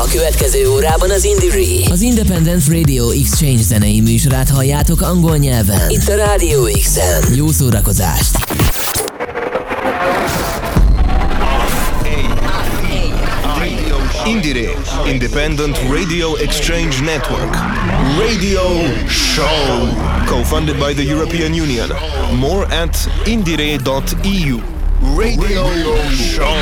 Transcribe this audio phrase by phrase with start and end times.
[0.00, 5.90] A következő órában az Indie Az Independent Radio Exchange zenei műsorát halljátok angol nyelven.
[5.90, 7.34] Itt a Radio X-en.
[7.34, 8.36] Jó szórakozást!
[14.26, 14.70] Indire,
[15.06, 17.54] Independent Radio Exchange Network.
[18.18, 18.60] Radio
[19.08, 19.88] Show.
[20.26, 21.88] Co-funded by the European Union.
[22.38, 24.60] More at indire.eu.
[25.16, 26.56] Radio, Radio Show.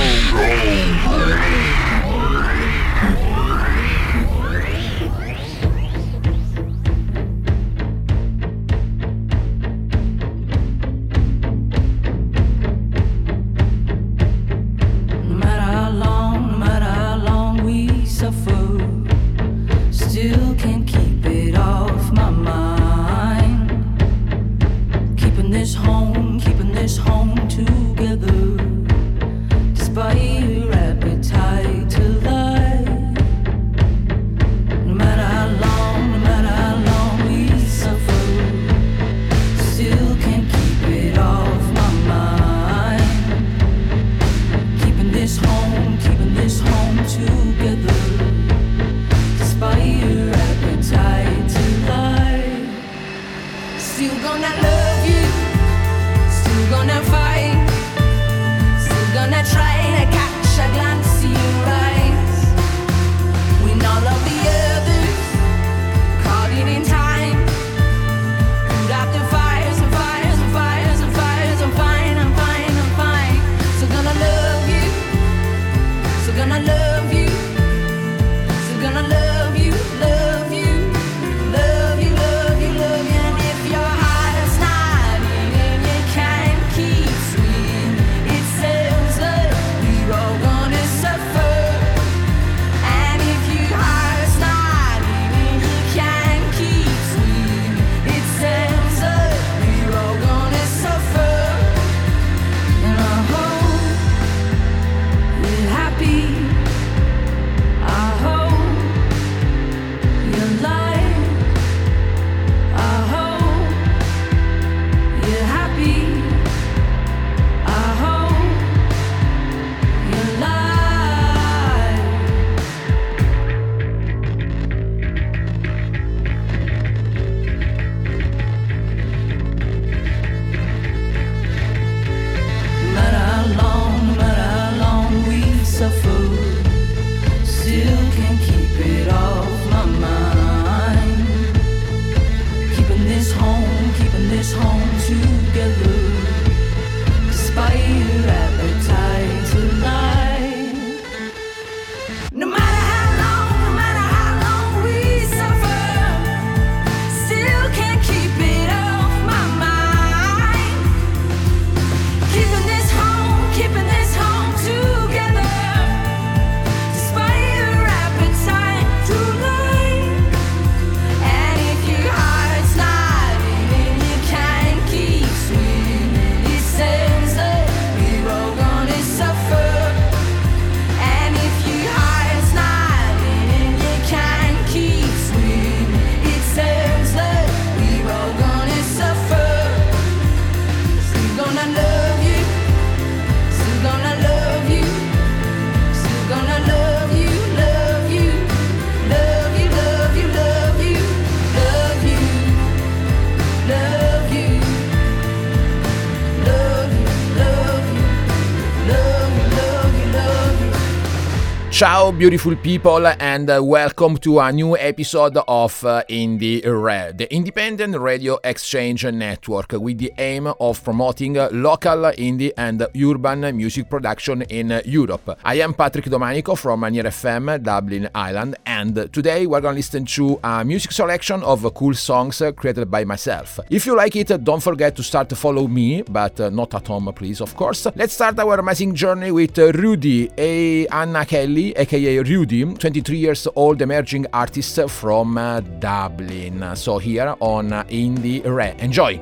[211.79, 217.33] Ciao, beautiful people, and uh, welcome to a new episode of uh, Indie Red, the
[217.33, 224.43] independent radio exchange network with the aim of promoting local indie and urban music production
[224.43, 225.39] in Europe.
[225.45, 230.05] I am Patrick Domanico from Near FM, Dublin, Ireland, and today we're going to listen
[230.05, 233.61] to a music selection of cool songs created by myself.
[233.71, 236.89] If you like it, don't forget to start to follow me, but uh, not at
[236.89, 237.87] home, please, of course.
[237.95, 243.83] Let's start our amazing journey with Rudy, a Anna Kelly aka Rudy, 23 years old
[243.83, 246.77] emerging artist from uh, Dublin.
[246.77, 248.79] So here on Indiere.
[248.81, 249.21] Enjoy!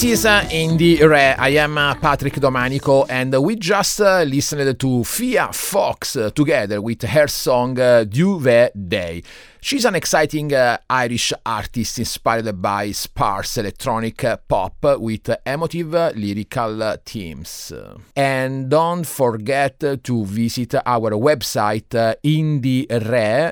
[0.00, 1.34] This is uh, Indiere.
[1.38, 6.80] I am uh, Patrick Domanico, and we just uh, listened to Fia Fox uh, together
[6.80, 9.22] with her song uh, Duvet Day.
[9.62, 17.70] She's an exciting uh, Irish artist inspired by sparse electronic pop with emotive lyrical themes.
[18.16, 23.50] And don't forget to visit our website uh, indiere.eu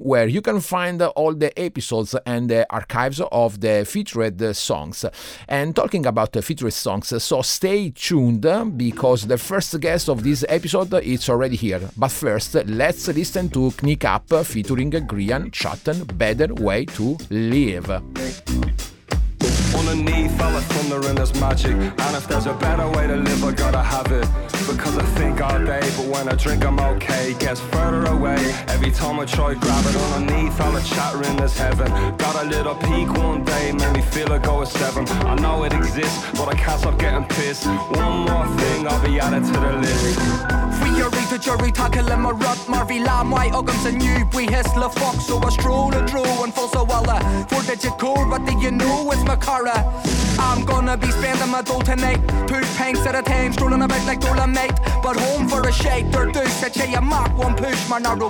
[0.00, 5.06] where you can find all the episodes and the archives of the featured songs.
[5.48, 10.92] And talking about featured songs, so stay tuned because the first guest of this episode
[11.02, 11.80] is already here.
[11.96, 17.90] But first, let's listen to Kneecap featuring Grian Chatten, Better Way to Live.
[19.76, 21.72] Underneath all the thunder and there's magic.
[21.76, 24.26] And if there's a better way to live I gotta have it.
[24.66, 27.34] Because I think all day But when I drink I'm okay.
[27.38, 28.38] Gets further away.
[28.66, 30.82] Every time I try grab it Underneath all the
[31.56, 31.88] heaven.
[32.16, 34.32] Got a little peak one day Made me feel
[34.66, 35.06] seven.
[35.24, 37.66] I know it exists But I can't stop getting pissed.
[37.66, 40.18] One more thing I'll be added to the list.
[41.04, 44.90] To Jury tackling og rødt Marvi la mig og om sin ny Bui hæsler
[45.26, 47.18] so I er stråle droen for så alle
[47.50, 49.80] For det til kår Hvad det er nu It's my car uh.
[50.46, 54.20] I'm gonna be spending my dough tonight Two pangs at a time Strålen about like
[54.26, 57.98] dollar mate But home for a shake Der du så tjejer mark One push my
[58.10, 58.28] er du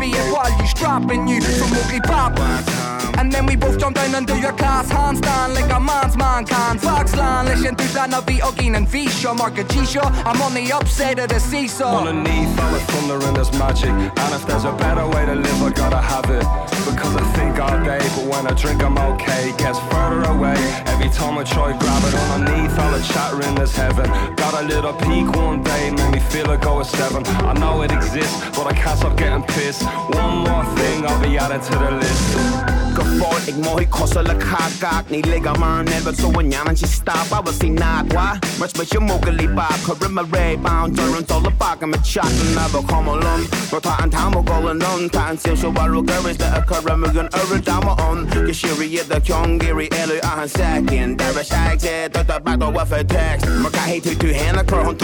[0.00, 2.38] Be it while you strapping you from ugly pop.
[2.38, 4.90] One time and then we both jump down and do your class.
[4.90, 6.78] Handstand like a man's man can.
[6.78, 10.72] Foxland, listen to that Lana V Ogin and Visha Mark a G-Show I'm on the
[10.72, 12.06] upside of the seesaw.
[12.06, 13.90] Underneath all the thunder and there's magic.
[13.90, 16.46] And if there's a better way to live I gotta have it.
[16.86, 19.52] Because I think all day But when I drink I'm okay.
[19.58, 20.56] Gets further away.
[20.86, 24.06] Every time I try grab it Underneath all the chattering there's heaven.
[24.36, 27.26] Got a little peak one day Made me feel like I was seven.
[27.26, 29.82] I know it exists But I can't stop getting pissed.
[29.82, 33.38] One more thing I'll be added to the list voor.
[33.44, 35.10] Ik mooi ik gosselijk ga kaak.
[35.10, 37.28] Niet liggen maar net wat zo een jaar je staat.
[37.28, 38.38] Waar was die naad, waar?
[38.58, 39.78] Maar met je mogelijk baak.
[39.86, 40.96] Hurry my ray bound.
[40.96, 42.54] Door een tolle pakken met shot.
[42.54, 43.40] Naar we komen lom.
[43.70, 45.08] Maar ta aan taal moet gaan doen.
[45.10, 46.36] Ta aan ziel zo waar ook er.
[46.36, 48.28] De akker we gaan over daar maar on.
[48.46, 49.62] Je je de kyong.
[49.62, 51.18] Gary elu aan een second.
[51.18, 52.12] Daar was ik zet.
[52.12, 53.60] Dat dat back door wat voor.
[53.60, 54.58] Maar ka heet u tu hen.
[54.58, 54.94] Ik hoor.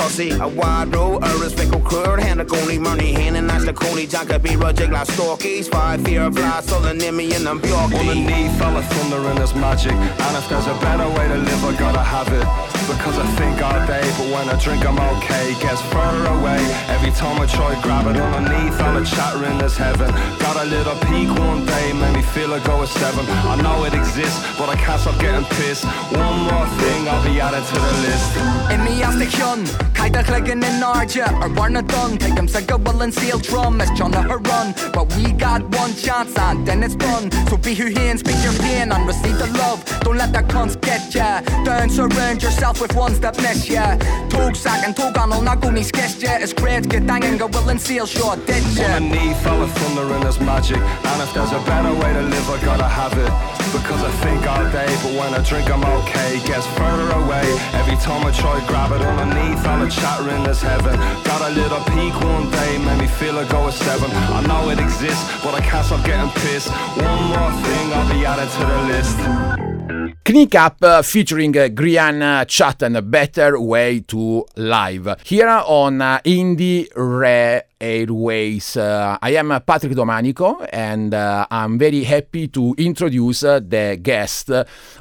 [0.40, 1.24] A wide row.
[1.24, 2.20] Er is wikkel keur.
[2.24, 3.12] Hen ik only money.
[3.12, 4.10] Hen en naast de koning.
[4.10, 4.90] Janker be rojig.
[4.90, 5.66] La stalkies.
[5.66, 6.62] Five fear of lies.
[6.66, 7.60] Stolen in me in een.
[7.82, 9.92] All the thunder and there's magic.
[9.92, 13.62] And if there's a better way to live I gotta have it Because I think
[13.62, 15.54] all day, but when I drink I'm okay.
[15.60, 18.80] Gets further away every time I try grab it underneath.
[18.80, 20.10] All the chatter in this heaven.
[20.38, 23.24] Got a little peak one day, made me feel like I was seven.
[23.28, 25.84] I know it exists, but I can't stop getting pissed.
[26.10, 28.30] One more thing, I'll be added to the list.
[28.72, 32.60] I mi as de chion Caiide chligin in náide ar barna dun Take them sa
[32.60, 36.66] go bhfuil an seal drum as Johnna her run But we got one chance and
[36.66, 39.78] then it's done So be who here and speak your pain and receive the love
[40.00, 43.96] Don't let that cunts get ya Don't surround yourself with ones that bless ya
[44.28, 47.70] Tog sack and tog anal na goni sketch ya It's great get dangin go will
[47.70, 50.82] and seal sure dead ya Underneath all the thunder and there's magic.
[50.82, 53.32] And if there's a better way to live I gotta have it.
[53.70, 56.42] Because I think all day but when I drink I'm okay.
[56.42, 57.46] Gets further away.
[57.80, 60.98] Every time I try grab it underneath all the chatter in this heaven.
[61.22, 64.10] Got a little peak one day made me feel I was seven.
[64.10, 66.70] I know it exists but I can't stop getting pissed.
[66.98, 69.71] One more thing I'll be added to the list
[70.24, 75.20] Kneecap uh, featuring uh, Grian Chatten, Better Way to Live.
[75.24, 78.76] Here on uh, Indiere Airways.
[78.76, 84.50] Uh, I am Patrick Domanico and uh, I'm very happy to introduce uh, the guest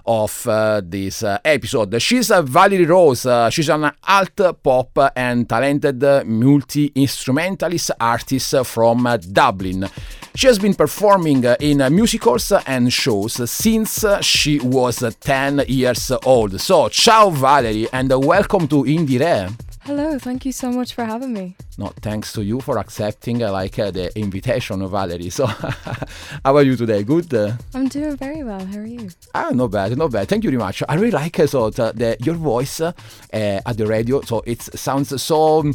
[0.05, 2.01] of uh, this uh, episode.
[2.01, 3.27] She's Valerie Rose.
[3.27, 9.87] Uh, she's an alt pop and talented multi instrumentalist artist from Dublin.
[10.33, 16.59] She has been performing in musicals and shows since she was uh, 10 years old.
[16.59, 19.70] So, ciao Valerie and welcome to Indiere.
[19.83, 21.55] Hello, thank you so much for having me.
[21.77, 25.31] No, thanks to you for accepting uh, like uh, the invitation, Valerie.
[25.31, 25.45] So,
[26.45, 27.03] how are you today?
[27.03, 27.33] Good.
[27.33, 28.63] Uh, I'm doing very well.
[28.63, 29.09] How are you?
[29.33, 30.27] ah, not bad, not bad.
[30.27, 30.83] Thank you very much.
[30.87, 32.91] I really like uh, so the, your voice uh,
[33.33, 34.21] at the radio.
[34.21, 35.59] So it sounds so.
[35.61, 35.73] um,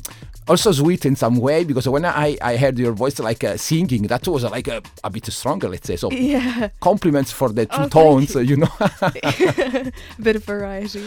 [0.49, 4.03] Also sweet in some way because when I, I heard your voice like uh, singing,
[4.07, 5.97] that was uh, like a, a bit stronger, let's say.
[5.97, 8.43] So Yeah, compliments for the two Oh, tones, you.
[8.43, 8.71] you know.
[8.81, 11.03] a bit of variety.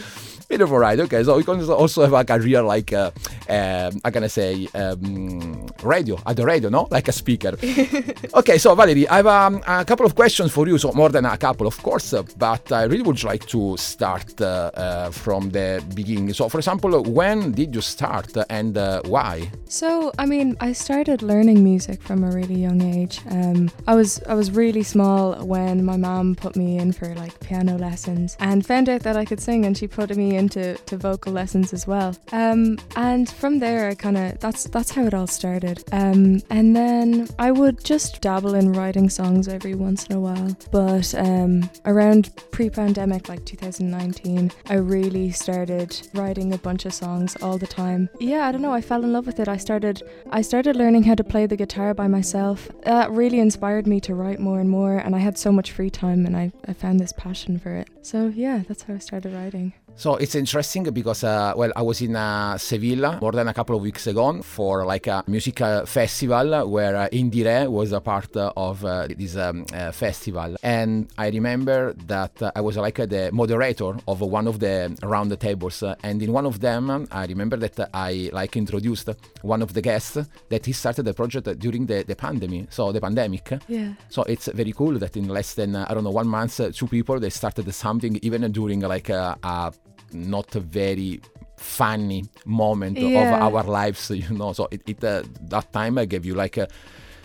[0.50, 1.00] Bit of a ride.
[1.00, 3.10] Okay, so we can also have like a real like uh,
[3.48, 6.88] um, I'm gonna say um, radio at the radio, no?
[6.90, 7.52] Like a speaker.
[8.40, 10.76] okay, so Valerie, I have um, a couple of questions for you.
[10.76, 14.40] So more than a couple, of course, uh, but I really would like to start
[14.40, 16.32] uh, uh, from the beginning.
[16.32, 19.50] So, for example, when did you start and uh, why?
[19.66, 23.20] So, I mean, I started learning music from a really young age.
[23.30, 27.38] Um, I was I was really small when my mom put me in for like
[27.40, 30.96] piano lessons and found out that I could sing, and she put me into to
[30.96, 32.16] vocal lessons as well.
[32.32, 35.84] Um, and from there, I kind of that's that's how it all started.
[35.92, 40.56] Um, and then I would just dabble in writing songs every once in a while.
[40.72, 47.58] But um, around pre-pandemic, like 2019, I really started writing a bunch of songs all
[47.58, 48.08] the time.
[48.18, 48.72] Yeah, I don't know.
[48.72, 49.48] I fell in love with it.
[49.48, 52.68] I started I started learning how to play the guitar by myself.
[52.84, 54.96] That really inspired me to write more and more.
[54.96, 57.88] And I had so much free time, and I, I found this passion for it.
[58.02, 59.74] So yeah, that's how I started writing.
[60.00, 63.76] So it's interesting because, uh, well, I was in uh, Sevilla more than a couple
[63.76, 68.34] of weeks ago for like a music uh, festival where uh, Indiere was a part
[68.34, 70.56] of uh, this um, uh, festival.
[70.62, 75.38] And I remember that uh, I was like the moderator of one of the round
[75.38, 75.82] tables.
[76.02, 79.10] and in one of them, I remember that I like introduced
[79.42, 80.16] one of the guests
[80.48, 82.72] that he started the project during the, the pandemic.
[82.72, 83.52] So the pandemic.
[83.68, 83.92] Yeah.
[84.08, 87.20] So it's very cool that in less than I don't know one month, two people
[87.20, 89.72] they started something even during like a, a
[90.12, 91.20] not a very
[91.56, 93.20] funny moment Yeah.
[93.20, 94.52] of our lives, you know.
[94.52, 96.66] So it, it uh, that time I gave you like uh,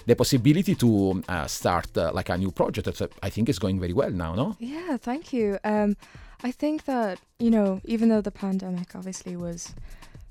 [0.05, 2.85] the possibility to uh, start uh, like a new project.
[2.85, 4.55] That's, uh, I think is going very well now, no?
[4.59, 5.57] Yeah, thank you.
[5.63, 5.95] Um,
[6.43, 9.73] I think that you know, even though the pandemic obviously was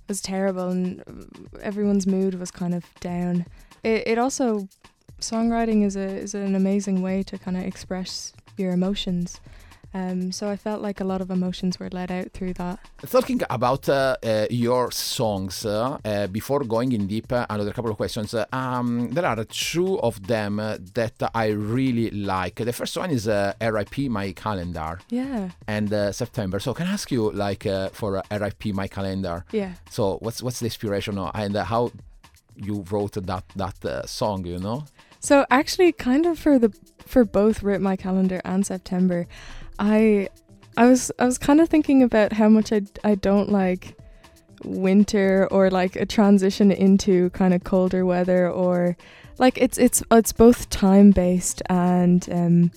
[0.08, 1.02] was terrible and
[1.62, 3.46] everyone's mood was kind of down,
[3.82, 4.68] it, it also
[5.20, 9.40] songwriting is a is an amazing way to kind of express your emotions.
[9.94, 12.80] Um, so I felt like a lot of emotions were let out through that.
[13.08, 17.90] Talking about uh, uh, your songs, uh, uh, before going in deep, uh, another couple
[17.92, 18.34] of questions.
[18.34, 22.56] Uh, um, there are two of them uh, that I really like.
[22.56, 26.58] The first one is uh, RIP My Calendar Yeah, and uh, September.
[26.58, 29.44] So can I ask you, like, uh, for uh, RIP My Calendar?
[29.52, 29.74] yeah.
[29.90, 31.92] So what's what's the inspiration and uh, how
[32.56, 34.44] you wrote that that uh, song?
[34.46, 34.84] You know?
[35.20, 36.72] So actually, kind of for the
[37.06, 39.26] for both Rip My Calendar and September,
[39.78, 40.28] I
[40.76, 43.96] I was I was kind of thinking about how much I I don't like
[44.64, 48.96] winter or like a transition into kind of colder weather or
[49.38, 52.70] like it's it's it's both time based and um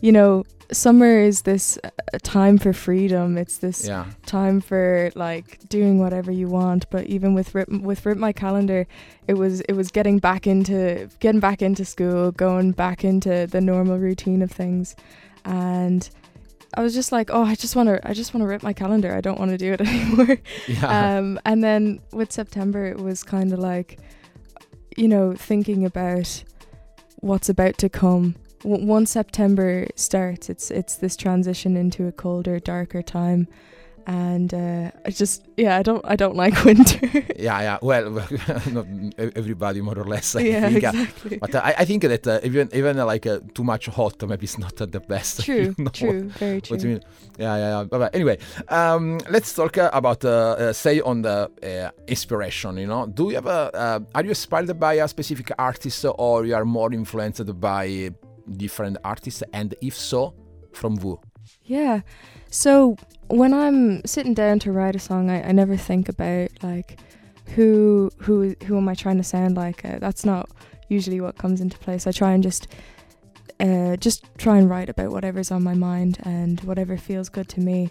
[0.00, 1.88] you know summer is this uh,
[2.22, 3.38] time for freedom.
[3.38, 4.04] It's this Yeah.
[4.26, 6.84] time for like doing whatever you want.
[6.90, 8.86] But even with rip, with rip my calendar
[9.26, 13.60] it was it was getting back into getting back into school going back into the
[13.62, 14.94] normal routine of things.
[15.46, 16.08] And
[16.74, 18.72] I was just like, oh, I just want to, I just want to rip my
[18.72, 19.14] calendar.
[19.14, 20.38] I don't want to do it anymore.
[20.66, 21.18] Yeah.
[21.18, 23.98] Um, and then with September, it was kind of like,
[24.96, 26.44] you know, thinking about
[27.16, 28.36] what's about to come.
[28.62, 33.48] W- once September starts, it's it's this transition into a colder, darker time,
[34.08, 37.06] and uh, I just yeah, I don't I don't like winter.
[37.36, 37.78] yeah, yeah.
[37.82, 38.10] Well,
[38.72, 38.86] not
[39.18, 40.34] everybody more or less.
[40.34, 40.84] I yeah, think.
[40.84, 41.38] uh, exactly.
[41.38, 44.22] But uh, I, I think that uh, even even uh, like uh, too much hot
[44.26, 45.40] maybe it's not the best.
[45.44, 46.76] True, you know true, very true.
[46.76, 47.00] What you mean?
[47.38, 47.84] Yeah, yeah, yeah.
[47.84, 52.78] But, anyway, um, let's talk uh, about uh, uh, say on the uh, inspiration.
[52.78, 53.76] You know, do you have a?
[53.76, 58.10] Uh, are you inspired by a specific artist, or you are more influenced by
[58.56, 59.42] different artists?
[59.52, 60.32] And if so,
[60.72, 61.20] from who?
[61.64, 62.00] Yeah.
[62.50, 62.96] So
[63.28, 66.98] when I'm sitting down to write a song, I, I never think about like
[67.54, 69.84] who who who am I trying to sound like.
[69.84, 70.48] Uh, that's not
[70.88, 72.06] usually what comes into place.
[72.06, 72.68] I try and just
[73.60, 77.60] uh, just try and write about whatever's on my mind and whatever feels good to
[77.60, 77.90] me.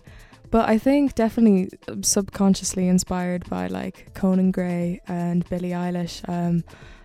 [0.49, 1.69] But I think definitely
[2.01, 6.27] subconsciously inspired by like Conan Gray and Billie Eilish.
[6.29, 6.63] Um,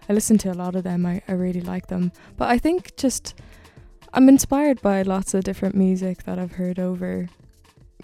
[0.09, 1.05] I listen to a lot of them.
[1.05, 2.13] I, I really like them.
[2.37, 3.35] But I think just
[4.15, 7.29] I'm inspired by lots of different music that I've heard over,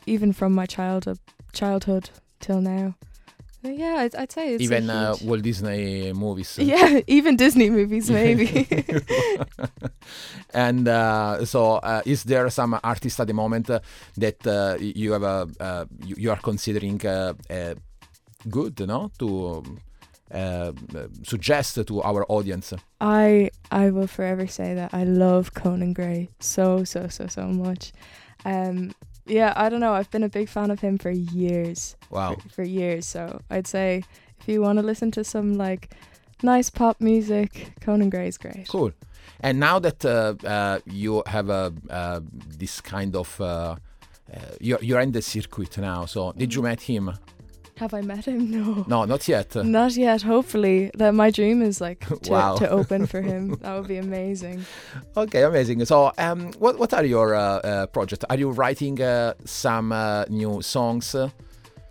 [0.06, 1.18] even from my childhood
[1.52, 2.94] childhood till now.
[3.62, 6.58] Yeah, I'd, I'd say it's even uh, Walt Disney movies.
[6.62, 8.66] yeah, even Disney movies maybe.
[10.54, 13.80] and uh, so, uh, is there some artist at the moment uh,
[14.16, 17.74] that uh, you have a, uh, you, you are considering uh, uh,
[18.48, 19.64] good, no, to
[20.32, 20.72] uh,
[21.24, 22.72] suggest to our audience?
[23.00, 27.92] I I will forever say that I love Conan Gray so so so so much.
[28.44, 28.92] Um,
[29.28, 29.92] yeah, I don't know.
[29.92, 31.96] I've been a big fan of him for years.
[32.10, 32.36] Wow.
[32.36, 33.06] For, for years.
[33.06, 34.02] So I'd say
[34.40, 35.90] if you want to listen to some like
[36.42, 38.68] nice pop music, Conan Gray's great.
[38.68, 38.92] Cool.
[39.40, 42.20] And now that uh, uh, you have a uh,
[42.58, 46.06] this kind of uh, uh, you're you're in the circuit now.
[46.06, 47.12] So did you met him?
[47.78, 48.50] Have I met him?
[48.58, 48.84] No.
[48.88, 49.54] No, not yet.
[49.54, 50.22] Not yet.
[50.22, 52.56] Hopefully, that my dream is like to, Wow.
[52.56, 53.56] to open for him.
[53.62, 54.64] That would be amazing.
[55.16, 55.84] Okay, amazing.
[55.84, 58.24] So, um, what what are your uh, uh, projects?
[58.30, 61.14] Are you writing uh, some uh, new songs?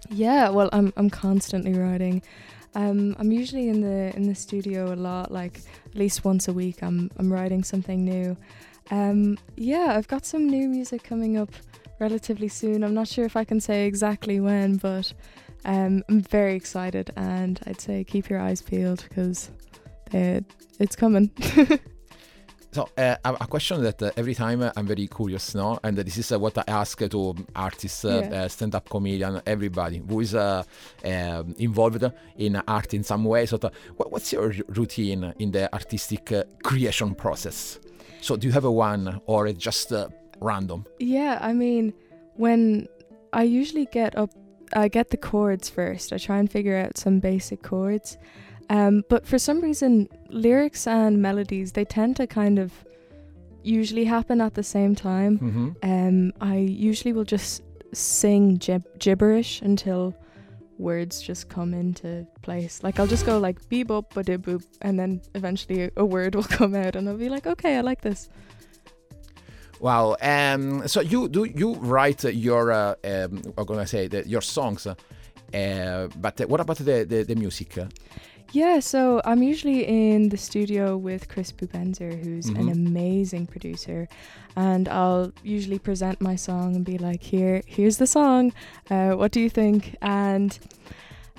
[0.10, 2.21] Yeah, well, I'm I'm constantly writing.
[2.76, 6.54] Um, I'm usually in the in the studio a lot, like at least once a
[6.54, 6.82] week.
[6.84, 8.36] I'm I'm writing something new.
[8.91, 11.50] Um, yeah, I've got some new music coming up
[12.00, 12.84] relatively soon.
[12.84, 15.13] I'm not sure if I can say exactly when, but
[15.67, 19.51] um, I'm very excited, and I'd say keep your eyes peeled because
[20.80, 21.32] it's coming.
[22.73, 25.80] So, uh, a question that uh, every time uh, I'm very curious, no?
[25.84, 28.47] And this is uh, what I ask to artists, uh, Yeah.
[28.49, 30.63] stand-up comedian, everybody who is uh,
[31.03, 32.03] um, involved
[32.38, 33.45] in art in some way.
[33.47, 33.58] So,
[33.95, 37.80] what, what's your routine in the artistic uh, creation process?
[38.21, 40.86] So, do you have a one, or it's just uh, random?
[40.99, 41.93] Yeah, I mean,
[42.36, 42.88] when
[43.34, 44.30] I usually get up,
[44.73, 46.13] I get the chords first.
[46.13, 48.17] I try and figure out some basic chords.
[48.69, 52.73] Um, but for some reason, lyrics and melodies they tend to kind of
[53.63, 55.39] usually happen at the same time.
[55.39, 55.69] Mm-hmm.
[55.84, 60.15] Um, I usually will just sing gib- gibberish until
[60.77, 62.84] words just come into place.
[62.84, 66.36] Like I'll just go like beep up ba boop, and then eventually a, a word
[66.36, 68.30] will come out, and I'll be like, okay, I like this.
[69.80, 70.16] Wow.
[70.22, 74.88] Um, so you do you write your uh, um, I'm gonna say the, your songs,
[74.88, 74.96] uh,
[76.16, 77.78] but what about the the, the music?
[78.54, 82.72] Yeah, so I'm usually in the studio with Chris Bubenzer, who's an Mhm.
[82.72, 84.08] amazing producer,
[84.56, 88.54] and I'll usually present my song and be like, "Here, here's the song.
[88.90, 90.58] Uh, what do you think?" And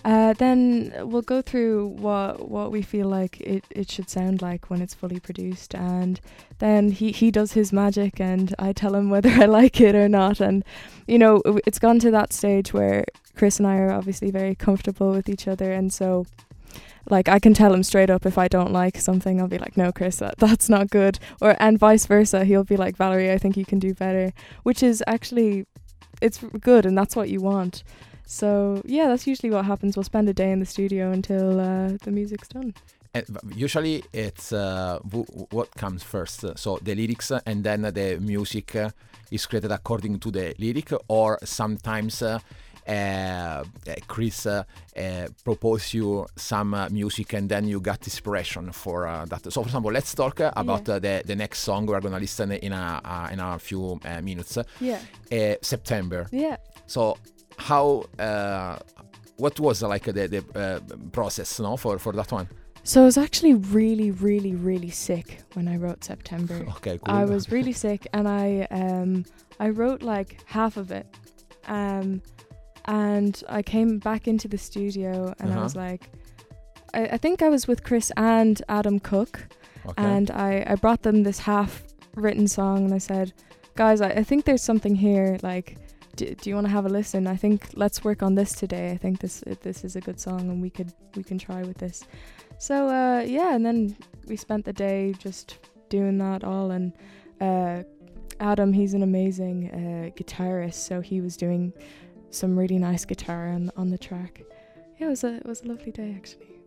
[0.04, 4.70] uh, then we'll go through what what we feel like it, it should sound like
[4.70, 6.20] when it's fully produced, and
[6.58, 10.08] then he he does his magic, and I tell him whether I like it or
[10.08, 10.64] not, and
[11.06, 13.04] you know it's gone to that stage where
[13.36, 16.26] Chris and I are obviously very comfortable with each other, and so
[17.10, 19.76] like I can tell him straight up if I don't like something, I'll be like,
[19.76, 22.44] no, Chris, that, that's not good, or and vice versa.
[22.44, 24.32] He'll be like, Valerie, I think you can do better,
[24.62, 25.66] which is actually
[26.20, 27.82] it's good, and that's what you want.
[28.30, 29.96] So yeah, that's usually what happens.
[29.96, 32.74] We'll spend a day in the studio until uh, the music's done.
[33.14, 33.24] And
[33.56, 36.44] usually it's uh, w- what comes first.
[36.44, 38.90] uh, So the lyrics uh, and then the music uh,
[39.30, 42.22] is created according to the lyric, or sometimes.
[42.22, 42.38] Uh,
[44.06, 44.62] Chris uh,
[44.96, 49.42] uh, propose you some music and then you got inspiration for uh, that.
[49.52, 50.98] So, for example, let's talk about Yeah.
[50.98, 54.56] the the next song we're gonna listen in a uh, in a few uh, minutes.
[54.80, 56.26] Yeah, Uh, September.
[56.32, 56.56] yeah.
[56.86, 57.16] So
[57.58, 58.78] how uh,
[59.36, 60.80] what was like the the uh,
[61.12, 62.48] process no for for that one?
[62.84, 66.64] So I was actually really, really, really sick when I wrote September.
[66.76, 67.14] Okay, cool.
[67.14, 69.24] I was really sick, and I um
[69.60, 71.06] I wrote like half of it,
[71.66, 72.22] um,
[72.86, 75.86] and I came back into the studio, and I was Uh-huh.
[75.90, 76.02] like,
[76.94, 79.40] I, I think I was with Chris and Adam Cook,
[79.86, 80.02] Okay.
[80.04, 81.82] and I I brought them this half
[82.14, 83.32] written song, and I said,
[83.74, 85.36] guys, I, I think there's something here.
[85.42, 85.76] Like,
[86.26, 87.26] do, you want to have a listen?
[87.26, 88.90] I think let's work on this today.
[88.90, 91.78] I think this this is a good song, and we could we can try with
[91.78, 92.04] this.
[92.58, 96.92] So uh, yeah, and then we spent the day just doing that all, and
[97.40, 97.82] uh,
[98.40, 101.72] Adam, he's an amazing uh, guitarist, so he was doing
[102.30, 104.42] some really nice guitar on on the track.
[104.98, 106.57] Yeah, it was a it was a lovely day actually.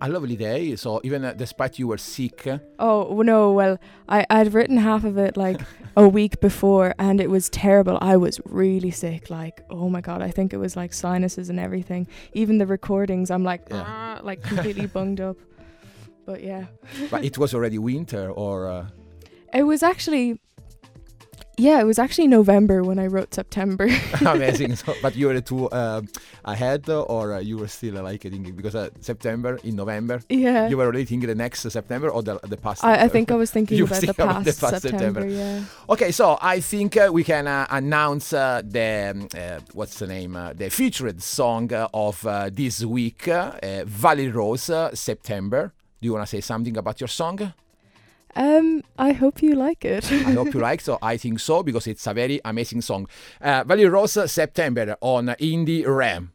[0.00, 0.76] A lovely day.
[0.76, 2.46] So even uh, despite you were sick,
[2.78, 5.60] Oh no, well I I'd written half of it like
[5.96, 7.98] a week before, and it was terrible.
[8.00, 9.30] I was really sick.
[9.30, 12.06] Like oh my god, I think it was like sinuses and everything.
[12.32, 13.84] Even the recordings, I'm like Yeah.
[13.86, 15.36] "Ah," like completely bunged up.
[16.26, 16.66] But yeah.
[17.10, 18.68] but it was already winter or.
[18.68, 18.86] Uh,
[19.52, 20.38] It was actually,
[21.60, 23.86] yeah, it was actually November when I wrote September.
[24.26, 24.76] Amazing.
[24.76, 26.02] So, but you were too uh,
[26.44, 30.68] ahead, or uh, you were still uh, like thinking because uh, September in November, yeah,
[30.68, 32.84] you were already thinking the next September or the the past.
[32.84, 35.20] I, I think I was thinking about the past, the past September.
[35.20, 35.26] September.
[35.26, 35.64] Yeah.
[35.88, 40.06] Okay, so I think uh, we can uh, announce uh, the um, uh, what's the
[40.06, 44.94] name, uh, the featured song uh, of uh, this week, uh, uh, Valerie Rose, uh,
[44.94, 45.72] September.
[46.00, 47.52] Do you want to say something about your song?
[48.36, 50.10] Um, I hope you like it.
[50.12, 50.80] I hope you like.
[50.80, 53.08] So I think so because it's a very amazing song.
[53.40, 56.32] Uh, Valerie Rose, September on Indie Ram.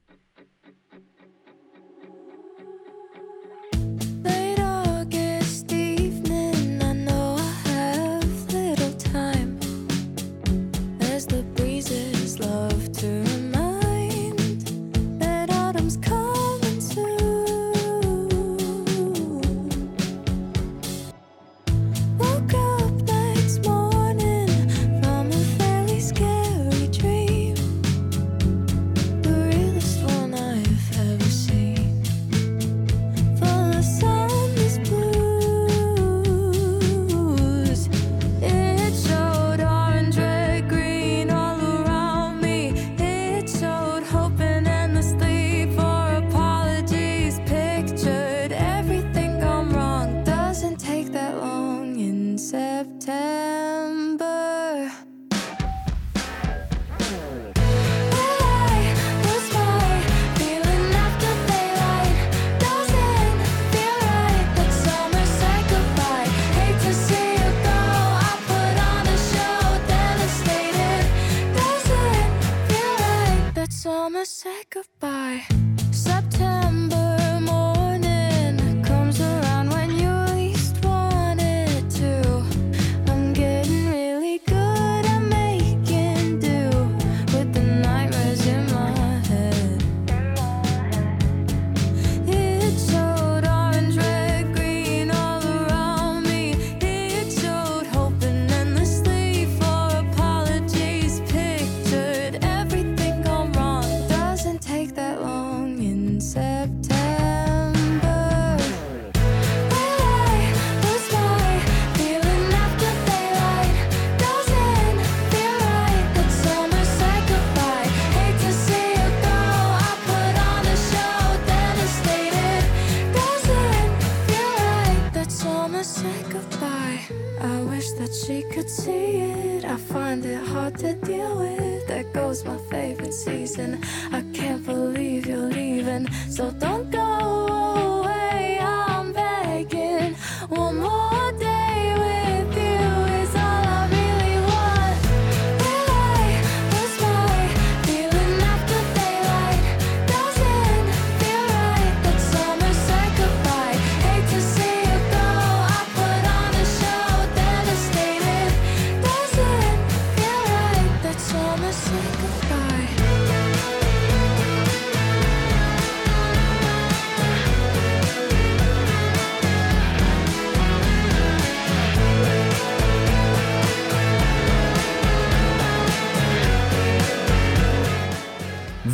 [133.25, 133.81] Season.
[134.11, 136.05] I can't believe you're leaving,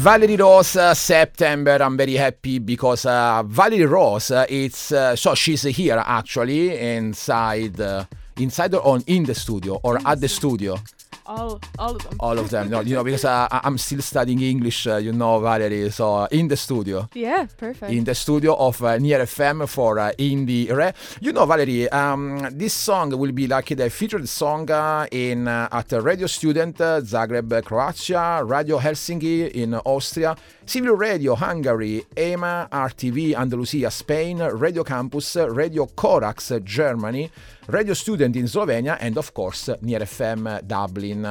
[0.01, 1.77] Valerie Rose, uh, September.
[1.79, 7.79] I'm very happy because uh, Valerie Rose, uh, it's uh, so she's here actually inside,
[7.79, 8.05] uh,
[8.37, 10.75] inside or on in the studio or at the studio.
[11.31, 12.15] All all of them.
[12.19, 12.69] All of them.
[12.69, 15.89] No, you know, because uh, I'm still studying English, uh, you know, Valerie.
[15.91, 17.07] So in the studio.
[17.13, 17.91] Yeah, perfect.
[17.91, 20.93] in the studio of uh, Near FM for uh, Indiere.
[21.21, 25.69] You know, Valerie, um, this song will be like the featured song uh, in uh,
[25.71, 30.35] at Radio Student uh, Zagreb, uh, Croatia, Radio Helsinki in Austria,
[30.71, 37.29] Civil Radio Hungary, EMA, RTV Andalusia, Spain, Radio Campus, Radio Corax Germany,
[37.67, 41.25] Radio Student in Slovenia, and of course Near FM Dublin.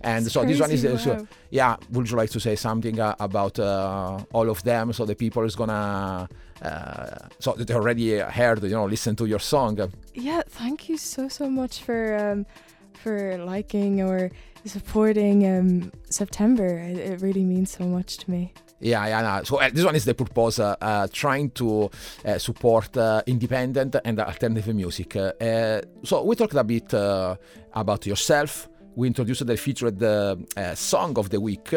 [0.00, 1.76] And It's so this one is crazy, uh, so- yeah.
[1.92, 5.44] Would you like to say something uh, about uh, all of them so the people
[5.44, 6.28] is gonna
[6.60, 9.78] uh, so they already heard you know listen to your song?
[10.14, 12.44] Yeah, thank you so so much for um
[12.94, 14.32] for liking or
[14.64, 16.66] supporting um September.
[16.66, 18.52] It, it really means so much to me.
[18.80, 19.20] Yeah, yeah.
[19.22, 19.44] No.
[19.44, 21.90] So uh, this one is the purpose, uh, uh, trying to
[22.38, 25.12] support independent and alternative music.
[26.04, 28.68] So we talked a bit about yourself.
[28.96, 30.00] We introduced the featured
[30.74, 31.74] song of the week.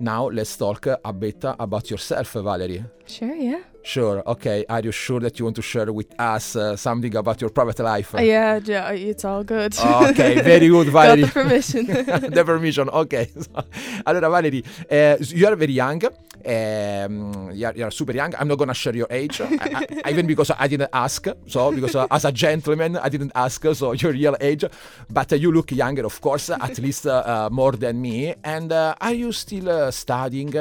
[0.00, 2.84] Now let's talk a bit about yourself, Valerie.
[3.06, 3.60] Sure, yeah.
[3.84, 4.22] Sure.
[4.26, 4.64] Okay.
[4.68, 7.78] Are you sure that you want to share with us uh, something about your private
[7.80, 8.14] life?
[8.14, 9.76] Uh, yeah, yeah, it's all good.
[9.78, 11.20] Ok, very good, Got Valerie.
[11.22, 11.86] the permission.
[12.36, 13.28] the permission, ok.
[14.06, 16.02] allora, Valerie, uh, you are very young.
[16.46, 18.34] Um, you, are, you are super young.
[18.38, 21.26] I'm not gonna share your age, I, I, even because I didn't ask.
[21.46, 23.62] So, because uh, as a gentleman, I didn't ask.
[23.74, 24.64] So, your real age,
[25.10, 28.34] but uh, you look younger, of course, at least uh, more than me.
[28.42, 30.54] And uh, are you still uh, studying?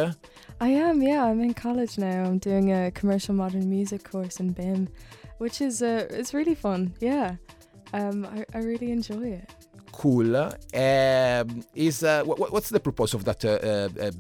[0.64, 1.22] I am, yeah.
[1.30, 2.24] I'm in college now.
[2.28, 4.88] I'm doing a commercial modern music course in BIMM,
[5.44, 6.94] which is uh, it's really fun.
[7.10, 7.36] Yeah,
[7.94, 9.46] um, I, I really enjoy it.
[9.92, 10.36] Cool.
[10.38, 14.12] Um, is uh, wh- wh- what's the purpose of that uh, uh, uh,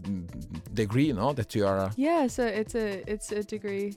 [0.73, 1.13] degree?
[1.13, 1.79] No, that you are.
[1.85, 3.89] Uh, Yeah, so it's a it's a degree.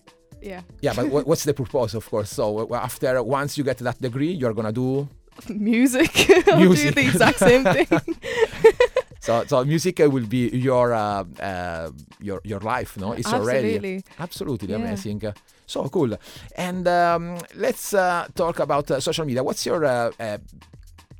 [0.43, 2.31] Yeah, yeah, but what, what's the purpose, of course?
[2.31, 5.09] So after once you get that degree, you're gonna do
[5.49, 6.13] music.
[6.49, 6.95] I'll Music.
[6.95, 7.89] do the exact same thing.
[9.27, 13.13] so so music will be your uh, uh, your your life, no?
[13.13, 14.05] It's already Absolutely.
[14.19, 14.77] absolutely Yeah.
[14.83, 15.23] amazing.
[15.67, 16.17] So cool.
[16.57, 19.43] And um, let's uh, talk about uh, social media.
[19.43, 20.39] What's your uh, uh,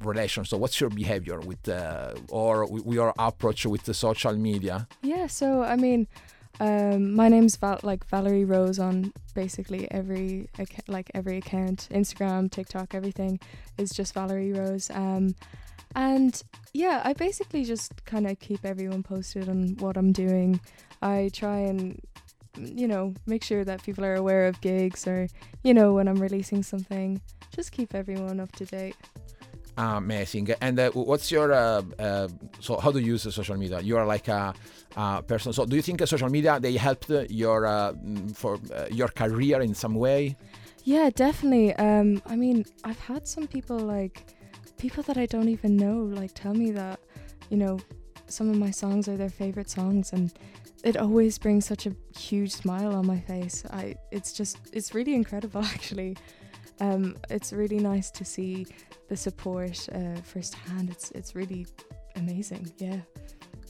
[0.05, 0.45] relation?
[0.45, 4.87] So what's your behavior with uh, or with your approach with the social media?
[5.03, 6.07] Yeah, so I mean,
[6.61, 10.49] um, my name's Val- like Valerie Rose on basically every
[10.87, 13.41] like every account, Instagram, TikTok, everything
[13.79, 14.91] is just Valerie Rose.
[14.91, 15.35] Um,
[15.97, 16.41] and
[16.75, 20.61] yeah, I basically just kind of keep everyone posted on what I'm doing.
[21.03, 22.01] I try and
[22.59, 25.29] you know make sure that people are aware of gigs or
[25.63, 27.21] you know when I'm releasing something.
[27.55, 28.97] Just keep everyone up to date.
[29.79, 30.49] Amazing.
[30.61, 32.29] And uh, what's your uh, uh,
[32.61, 33.81] so how do you use social media?
[33.81, 34.55] You are like a,
[34.97, 35.53] a person.
[35.53, 39.61] So do you think social media they helped your uh, mm, for uh, your career
[39.61, 40.37] in some way?
[40.85, 41.75] Yeah, definitely.
[41.75, 44.25] Um, I mean, I've had some people like
[44.79, 47.01] people that I don't even know like tell me that
[47.51, 47.79] you know
[48.29, 50.33] some of my songs are their favorite songs, and
[50.85, 53.65] it always brings such a huge smile on my face.
[53.71, 56.17] I it's just it's really incredible actually.
[56.79, 58.67] Um, it's really nice to see
[59.09, 60.91] the support uh, firsthand.
[60.91, 61.67] It's it's really
[62.17, 62.71] amazing.
[62.79, 63.01] Yeah.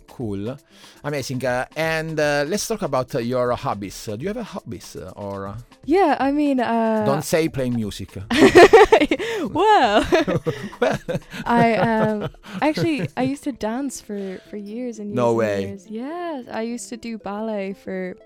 [0.09, 0.57] Cool,
[1.05, 1.45] amazing.
[1.45, 4.09] Uh, and uh, let's talk about uh, your hobbies.
[4.09, 7.51] Uh, do you have a hobbies uh, or uh, Yeah, I mean, uh, don't say
[7.51, 8.17] playing music?
[9.53, 10.07] well,
[11.45, 12.31] I um
[12.61, 15.17] actually I used to dance for for years and years.
[15.17, 15.63] No and way.
[15.63, 15.87] Years.
[15.89, 18.17] Yeah, I used to do ballet for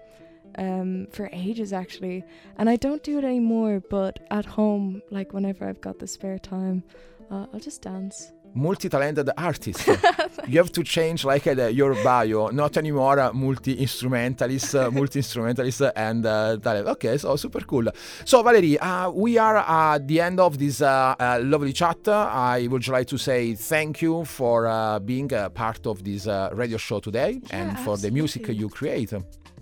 [0.56, 2.24] um for ages actually,
[2.56, 3.82] and I don't do it anymore.
[3.88, 6.82] But at home, like whenever I've got the spare time,
[7.30, 8.32] uh, I'll just dance.
[8.54, 9.86] Multi-talented artist.
[10.48, 16.26] you have to change like uh, your bio, not anymore uh, multi-instrumentalist, uh, multi-instrumentalist and
[16.26, 16.88] uh, talent.
[16.88, 17.86] Okay, so super cool.
[18.24, 22.08] So Valerie, uh, we are at the end of this uh, uh, lovely chat.
[22.08, 26.50] I would like to say thank you for uh, being a part of this uh,
[26.52, 29.12] radio show today and for the music you create.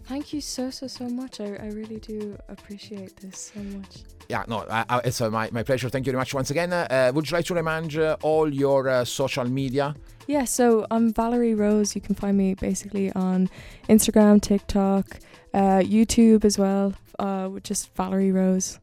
[0.05, 1.41] Thank you so so so much.
[1.41, 4.18] I, I really do appreciate this so much.
[4.29, 5.89] Yeah, no, I, I, it's uh, my, my pleasure.
[5.89, 6.71] Thank you very much once again.
[6.73, 9.95] Uh, would you like to remind uh, all your uh, social media?
[10.27, 11.95] Yeah, so I'm Valerie Rose.
[11.95, 13.49] You can find me basically on
[13.89, 15.19] Instagram, TikTok,
[15.55, 18.79] uh, YouTube as well, uh, with just Valerie Rose.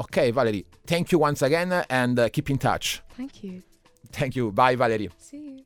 [0.00, 3.02] Okay, Valerie, thank you once again uh, and uh, keep in touch.
[3.18, 3.62] Thank you.
[4.12, 4.50] Thank you.
[4.50, 5.10] Bye, Valerie.
[5.18, 5.64] See you.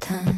[0.00, 0.37] 他。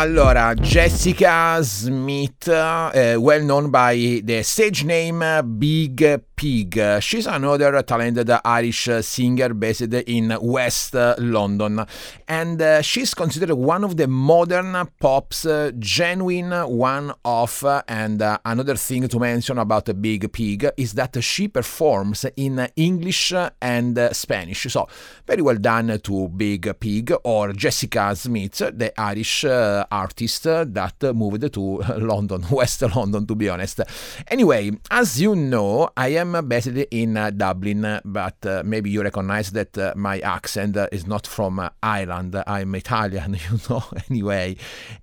[0.00, 5.22] Allora, Jessica Smith, uh, well known by the stage name
[5.58, 6.80] Big Pig.
[7.02, 11.84] She's another talented Irish singer based in West London,
[12.26, 15.46] and uh, she's considered one of the modern pop's
[15.78, 17.62] genuine one off.
[17.86, 23.34] And uh, another thing to mention about Big Pig is that she performs in English
[23.60, 24.62] and Spanish.
[24.72, 24.88] So,
[25.26, 31.52] very well done to Big Pig or Jessica Smith, the Irish uh, artist that moved
[31.52, 31.60] to
[31.98, 33.82] London, West London, to be honest.
[34.28, 39.50] Anyway, as you know, I am based in uh, Dublin, but uh, maybe you recognize
[39.52, 42.42] that uh, my accent is not from uh, Ireland.
[42.46, 44.56] I'm Italian, you know, anyway.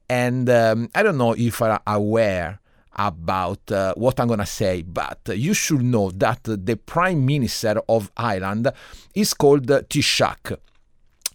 [0.10, 2.60] And um, I don't know if you're aware
[2.96, 7.82] about uh, what I'm going to say, but you should know that the Prime Minister
[7.88, 8.72] of Ireland
[9.14, 10.58] is called Taoiseach.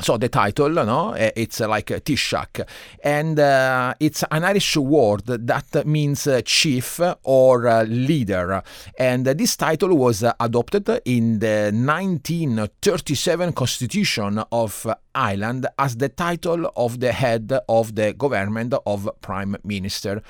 [0.00, 2.66] So the title, no, eh, it's like Taoiseach,
[3.04, 8.62] and uh, it's an Irish word that means uh, chief or uh, leader.
[8.98, 16.98] And this title was adopted in the 1937 Constitution of Ireland as the title of
[17.00, 20.22] the head of the government of Prime Minister.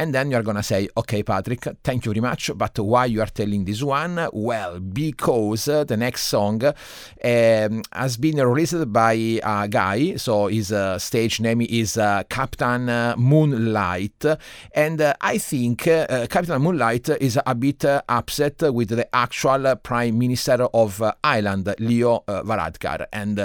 [0.00, 3.26] And then you're gonna say, okay, Patrick, thank you very much, but why you are
[3.26, 4.28] telling this one?
[4.32, 10.70] Well, because uh, the next song um, has been released by a guy, so his
[10.70, 14.24] uh, stage name is uh, Captain uh, Moonlight,
[14.72, 20.16] and uh, I think uh, Captain Moonlight is a bit upset with the actual Prime
[20.16, 23.06] Minister of Ireland, Leo Varadkar.
[23.12, 23.36] And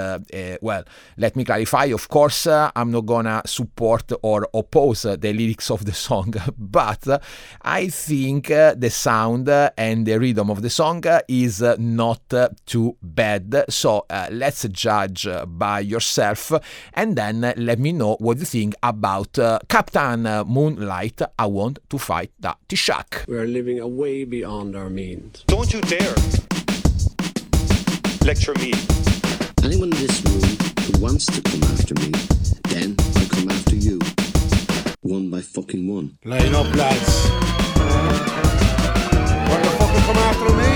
[0.62, 0.84] well,
[1.16, 1.86] let me clarify.
[1.86, 7.22] Of course, I'm not gonna support or oppose the lyrics of the song but
[7.62, 12.32] I think uh, the sound and the rhythm of the song is not
[12.66, 13.64] too bad.
[13.68, 16.52] So uh, let's judge by yourself
[16.94, 21.22] and then let me know what you think about uh, Captain Moonlight.
[21.38, 23.26] I want to fight the Taoiseach.
[23.26, 25.44] We are living way beyond our means.
[25.46, 26.14] Don't you dare
[28.24, 28.72] lecture me.
[29.62, 30.40] Anyone in this room
[30.84, 32.10] who wants to come after me,
[35.04, 36.16] one by fucking one.
[36.24, 37.28] Line up, lads.
[39.50, 40.72] Want to fucking come after me?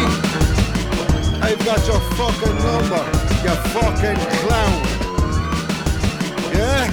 [1.41, 3.03] I've got your fucking number,
[3.43, 4.79] you fucking clown.
[6.53, 6.93] Yeah?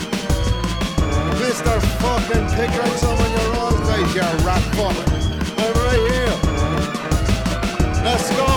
[1.41, 1.75] Mr.
[1.99, 4.95] fucking pick some of your own guys, you rat fuck.
[5.59, 6.35] I'm right here.
[8.05, 8.49] Let's go.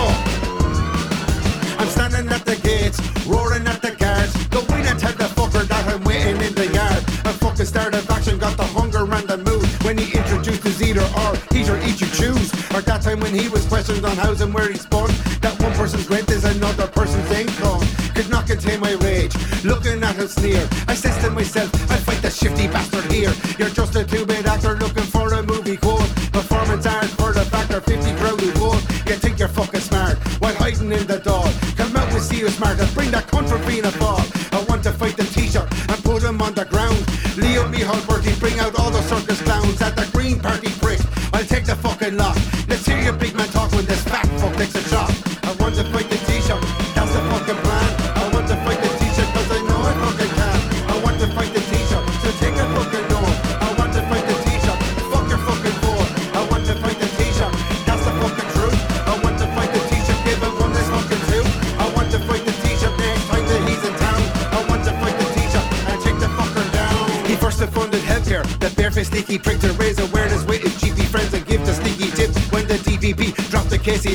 [1.79, 4.39] I'm standing at the gates, roaring at the guards.
[4.79, 7.03] In and tell the fucker that I'm waiting in the yard.
[7.25, 7.88] A fucking start
[12.79, 15.11] Or that time when he was questioned on house and where he spun.
[15.43, 17.83] That one person's rent is another person's income.
[18.15, 20.63] Could not contain my rage, looking at him sneer.
[20.87, 23.33] I says to myself, I'll fight the shifty bastard here.
[23.59, 26.07] You're just a two-bit actor looking for a movie quote.
[26.31, 28.79] Performance art for the factor 50 crowded vote.
[29.11, 31.51] You think you're fucking smart while hiding in the door.
[31.75, 34.23] Come out and see you smart and bring that cunt for being a ball.
[34.55, 37.03] I want to fight the Taoiseach and put him on the ground.
[37.35, 41.01] Leo Micheál Bertie, bring out all the circus clowns at the Green Party prick.
[41.33, 42.37] I'll take the fucking lot.
[44.89, 45.28] Fuck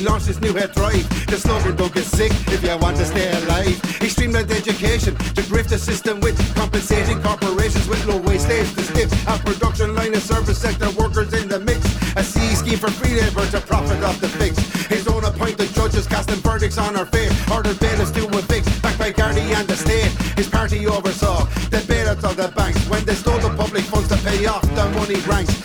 [0.05, 1.09] launched his new head drive.
[1.27, 3.81] The slogan don't get sick if you want to stay alive.
[4.01, 8.83] He streamlined education to grift the system with compensating corporations with low wage slaves to
[8.83, 9.11] stiff.
[9.27, 11.81] A production line of service sector workers in the mix.
[12.17, 14.59] A C scheme for free labor to profit off the fix.
[14.87, 17.33] His own appointed judges casting verdicts on our fate.
[17.51, 20.13] Ordered bailiffs to evict, backed by Gardaí and the state.
[20.37, 24.17] His party oversaw the bailouts of the banks when they stole the public funds to
[24.19, 25.64] pay off the money ranks.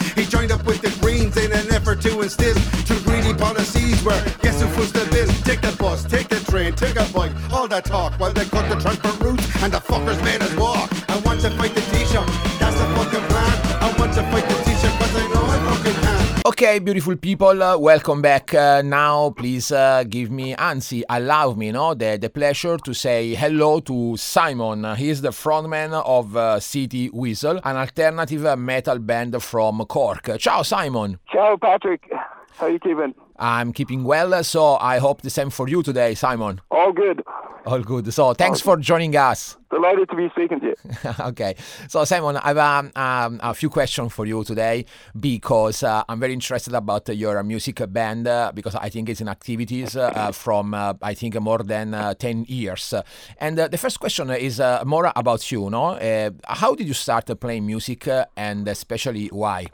[7.20, 9.80] Train, take a bike, all that talk while they cut the transport routes and the
[9.80, 10.90] fuckers made us walk.
[11.10, 13.56] I want to fight the Taoiseach, that's the fucking plan.
[13.82, 16.42] I want to fight the Taoiseach cause I know I fucking can.
[16.46, 18.54] Okay, beautiful people, uh, welcome back.
[18.54, 23.36] Uh, now, please uh, give me, Ansi, allow me, no, the, the pleasure to say
[23.36, 24.96] hello to Simon.
[24.96, 30.30] He is the frontman of uh, City Weezle, an alternative metal band from Cork.
[30.40, 31.20] Ciao, Simon.
[31.32, 32.10] Ciao, Patrick.
[32.58, 33.14] How you keeping?
[33.40, 36.62] I'm keeping well, so I hope the same for you today, Simon.
[36.70, 37.24] All good.
[37.66, 38.14] All good.
[38.14, 39.58] So thanks for joining us.
[39.70, 40.76] Delighted to be speaking to you.
[41.20, 41.56] okay.
[41.88, 44.86] So Simon, I have um, um, a few questions for you today
[45.20, 49.28] because uh, I'm very interested about your music band uh, because I think it's in
[49.28, 52.94] activities uh, from uh, I think more than uh, 10 years.
[53.38, 56.00] And uh, the first question is more about you, no?
[56.48, 59.68] how did you start playing music and especially why?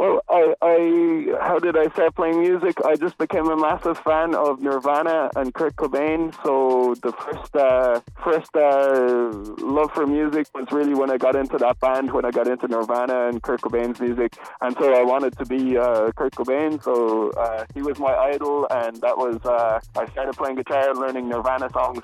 [0.00, 2.82] Well, I, I, how did I start playing music?
[2.86, 6.34] I just became a massive fan of Nirvana and Kurt Cobain.
[6.42, 9.30] So the first, uh, first uh,
[9.62, 12.66] love for music was really when I got into that band, when I got into
[12.66, 16.82] Nirvana and Kurt Cobain's music, and so I wanted to be uh, Kurt Cobain.
[16.82, 21.28] So uh, he was my idol, and that was uh, I started playing guitar, learning
[21.28, 22.02] Nirvana songs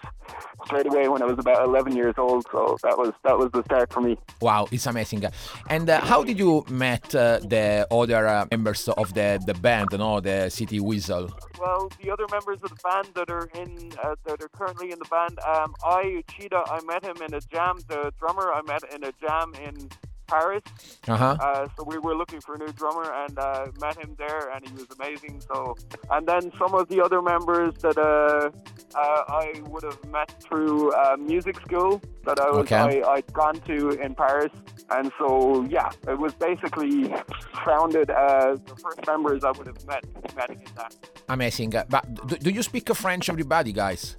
[0.65, 2.47] straight away when I was about 11 years old.
[2.51, 4.17] So that was that was the start for me.
[4.41, 5.25] Wow, it's amazing.
[5.69, 9.99] And uh, how did you met the other uh, members of the, the band, you
[9.99, 11.31] know, the City Weezle?
[11.59, 14.99] Well, the other members of the band that are in uh, that are currently in
[14.99, 17.79] the band, um, I Cheetah, I met him in a jam.
[17.89, 19.91] The drummer I met in a jam in
[20.27, 20.63] Paris.
[21.09, 21.37] Uh-huh.
[21.41, 24.67] Uh, so we were looking for a new drummer and uh, met him there, and
[24.67, 25.41] he was amazing.
[25.41, 25.77] So,
[26.11, 28.51] and then some of the other members that uh,
[28.97, 33.03] uh I would have met through uh, music school that I was okay.
[33.03, 34.53] I, I'd gone to in Paris,
[34.91, 37.13] and so yeah, it was basically
[37.65, 40.05] founded as the first members I would have met
[40.37, 40.95] met in that.
[41.29, 41.71] Amazing.
[41.71, 44.17] But do, do you speak French, everybody, guys?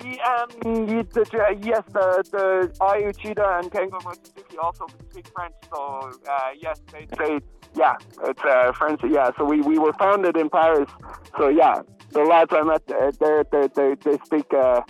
[0.00, 0.48] Um,
[0.88, 5.54] yes, the the I and Kengo Mochizuki also speak French.
[5.72, 7.40] So uh, yes, they say
[7.74, 9.00] yeah, it's uh, French.
[9.08, 10.90] Yeah, so we, we were founded in Paris.
[11.38, 14.82] So yeah, the lads I met, there, they they they they speak uh,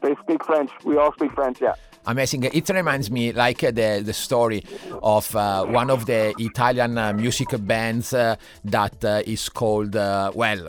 [0.00, 0.70] they speak French.
[0.84, 1.60] We all speak French.
[1.60, 1.74] Yeah
[2.06, 2.44] amazing.
[2.44, 4.64] It reminds me like the the story
[5.02, 10.68] of uh, one of the Italian uh, music bands uh, that uh, is called well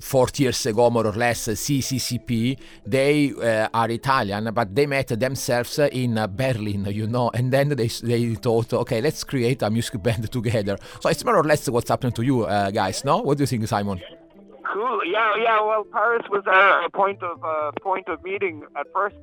[0.00, 5.78] 40 years ago, more or less, CCCP, they uh, are Italian, but they met themselves
[5.78, 10.30] in Berlin, you know, and then they, they thought, okay, let's create a music band
[10.30, 10.78] together.
[11.00, 13.18] So it's more or less what's happening to you uh, guys, no?
[13.18, 14.00] What do you think, Simon?
[14.72, 15.00] Cool.
[15.06, 15.60] Yeah, yeah.
[15.62, 19.16] Well, Paris was a point of uh, point of meeting at first,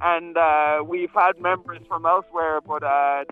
[0.00, 3.24] and uh, we've had members from elsewhere, but uh,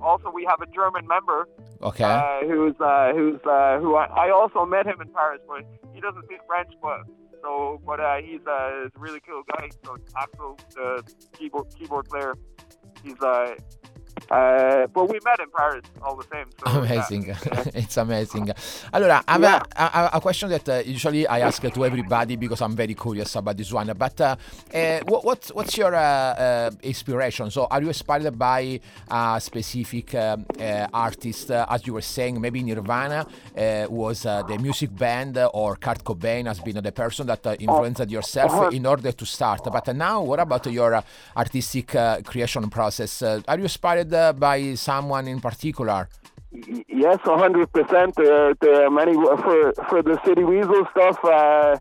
[0.00, 1.48] also we have a German member.
[1.82, 2.04] Okay.
[2.04, 6.00] Uh, who's uh, who's uh, who I, I, also met him in Paris, but he
[6.00, 7.00] doesn't speak French, but
[7.42, 9.68] so but uh, he's, a really cool guy.
[9.84, 11.02] So Axel, the
[11.38, 12.34] keyboard keyboard player,
[13.02, 13.18] he's
[14.30, 16.46] Uh, but we met in Paris all the same.
[16.64, 17.36] So amazing.
[17.74, 18.46] it's amazing.
[18.92, 19.62] Allora, I have yeah.
[19.76, 23.36] a, a, a, question that uh, usually I ask to everybody because I'm very curious
[23.36, 23.92] about this one.
[23.96, 24.36] But uh,
[24.74, 27.50] uh what, what's, what's your uh, uh, inspiration?
[27.50, 33.26] So, are you inspired by a specific artist, as you were saying, maybe Nirvana
[33.88, 38.70] was the music band, or Kurt Cobain has been the person that influenced yourself uh-huh.
[38.70, 39.62] in order to start?
[39.64, 41.02] But now, what about your
[41.36, 41.88] artistic
[42.24, 43.22] creation process?
[43.22, 46.08] are you inspired uh, by someone in particular?
[46.88, 48.14] Yes, hundred percent.
[48.16, 51.18] There, there are many for for the City Weezle stuff.
[51.22, 51.76] Uh,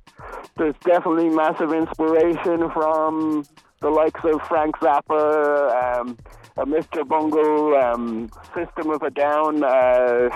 [0.57, 3.45] there's definitely massive inspiration from
[3.79, 6.17] the likes of Frank Zappa, um,
[6.57, 7.07] uh, Mr.
[7.07, 9.63] Bungle, um, System of a Down.
[9.63, 10.29] Uh,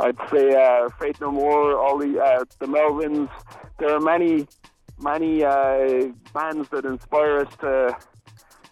[0.00, 3.30] I'd say uh, Faith No More, all the uh, the Melvins.
[3.78, 4.46] There are many
[5.00, 7.96] many uh, bands that inspire us to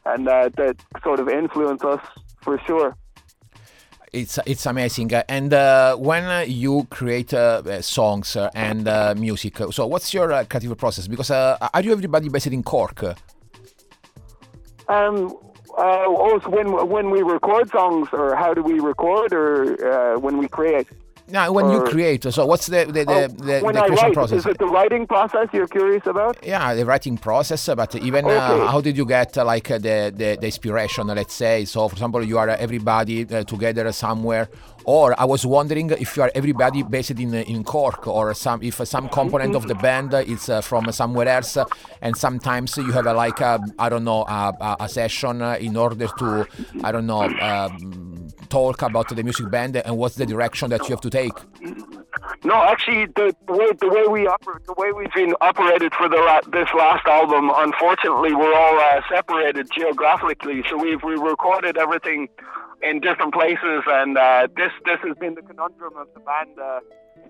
[0.07, 2.01] and uh, that sort of influence us
[2.43, 2.97] for sure.
[4.12, 5.12] It's it's amazing.
[5.28, 10.76] And uh, when you create uh, songs and uh, music, so what's your uh, creative
[10.76, 11.07] process?
[11.07, 13.05] Because uh, are you everybody based in Cork?
[14.88, 15.36] Um,
[15.78, 20.49] uh, also when when we record songs, or how do we record, or when we
[20.49, 20.88] create?
[21.31, 24.14] Now, when you create, so what's the the, the, oh, the, when the creation write,
[24.14, 24.39] process?
[24.41, 26.39] Is it the writing process you're curious about?
[26.43, 28.62] Yeah, the writing process, but even uh, okay.
[28.62, 31.07] uh, how did you get uh, like uh, the, the, the inspiration?
[31.07, 34.49] Let's say, so for example, you are everybody uh, together somewhere,
[34.85, 38.76] or I was wondering if you are everybody based in in Cork, or some if
[38.87, 41.57] some component of the band is uh, from somewhere else,
[42.01, 46.47] and sometimes you have a, like I don't know a, a, session in order to
[46.85, 47.22] I don't know.
[47.22, 48.20] Um,
[48.51, 51.33] talk about the music band and what's the direction that you have to take?
[52.45, 56.09] No, actually, the, the way the way we operate, the way we've been operated for
[56.09, 60.64] the la- this last album, unfortunately, we're all uh, separated geographically.
[60.68, 62.28] So we've we recorded everything
[62.83, 66.81] in different places, and uh, this this has been the conundrum of the band uh,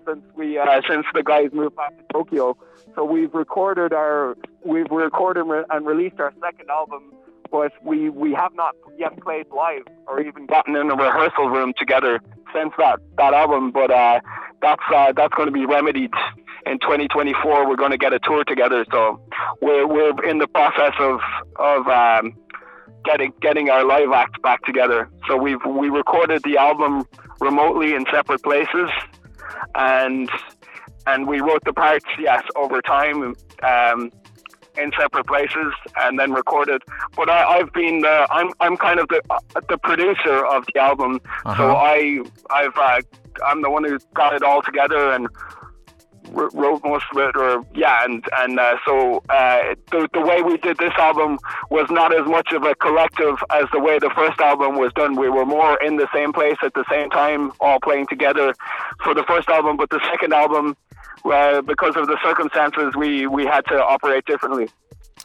[0.07, 2.57] since we uh, since the guys moved back to Tokyo.
[2.95, 4.35] So we've recorded our
[4.65, 7.13] we've recorded and released our second album
[7.51, 11.73] but we, we have not yet played live or even gotten in a rehearsal room
[11.77, 12.21] together
[12.55, 13.71] since that, that album.
[13.71, 14.21] But uh,
[14.61, 16.13] that's uh, that's going to be remedied
[16.65, 17.67] in 2024.
[17.67, 18.85] We're going to get a tour together.
[18.91, 19.19] So
[19.61, 21.19] we're we're in the process of
[21.57, 22.33] of um,
[23.03, 25.09] getting getting our live act back together.
[25.31, 27.05] So we've we recorded the album
[27.39, 28.89] remotely in separate places,
[29.75, 30.29] and
[31.07, 33.33] and we wrote the parts yes over time.
[33.63, 34.11] Um,
[34.77, 36.81] in separate places and then recorded.
[37.17, 40.79] But I, I've been uh, I'm I'm kind of the uh, the producer of the
[40.79, 41.55] album, Uh-huh.
[41.57, 43.01] so I I've uh,
[43.45, 45.27] I'm the one who got it all together and
[46.31, 47.35] wrote most of it.
[47.35, 51.87] Or yeah, and and uh, so uh, the the way we did this album was
[51.89, 55.15] not as much of a collective as the way the first album was done.
[55.15, 58.53] We were more in the same place at the same time, all playing together
[59.03, 59.77] for the first album.
[59.77, 60.75] But the second album
[61.25, 64.69] uh, because of the circumstances, we, we had to operate differently.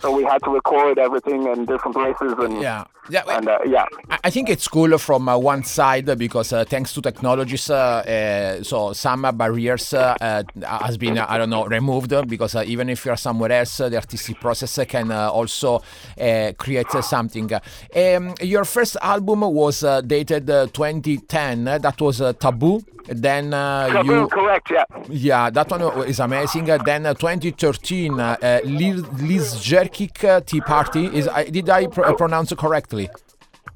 [0.00, 2.84] So we had to record everything in different places, and Yeah.
[3.08, 3.84] Yeah, and uh, yeah,
[4.24, 8.64] I- think it's cool from uh, one side because uh, thanks to technologies, uh, uh,
[8.64, 10.42] so some barriers uh, uh,
[10.84, 13.88] has been I don't know removed because uh, even if you are somewhere else, uh,
[13.88, 15.82] the artistic process can uh, also
[16.20, 17.48] uh, create uh, something.
[17.94, 21.68] Um, your first album was uh, dated uh, 2010.
[21.68, 22.82] uh, that was uh, Taboo.
[23.08, 24.82] Then uh, you correct, yeah.
[25.08, 26.68] yeah, that one is amazing.
[26.68, 31.06] Uh, then uh, 2013, uh, Liz, Liz Jerkic uh, Tea Party.
[31.06, 33.08] Is I did I pr- uh, pronounce it correctly?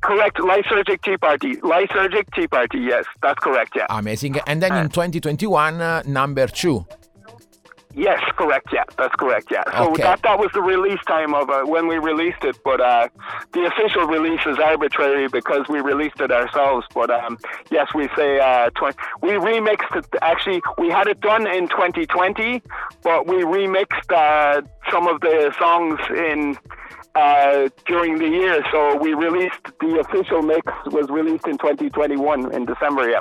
[0.01, 0.39] correct.
[0.39, 2.79] Lysergic Tea Party, Lysergic Tea Party.
[2.79, 3.73] Yes, that's correct.
[3.77, 3.87] Yeah.
[3.91, 4.39] Amazing.
[4.47, 6.87] And then in 2021, uh, number two.
[7.95, 8.69] Yes, correct.
[8.73, 9.49] Yeah, that's correct.
[9.51, 9.65] Yeah.
[9.77, 10.03] So Okay.
[10.03, 13.09] that that was the release time of uh, when we released it, but uh,
[13.53, 16.87] the official release is arbitrary because we released it ourselves.
[16.95, 17.37] But um,
[17.71, 20.07] yes, we say uh, 20, we remixed it.
[20.23, 22.63] Actually, we had it done in 2020,
[23.03, 26.59] but we remixed uh, some of the songs in.
[27.17, 32.65] Uh, during the year, so we released the official mix was released in 2021 in
[32.67, 33.11] December.
[33.11, 33.19] Yeah.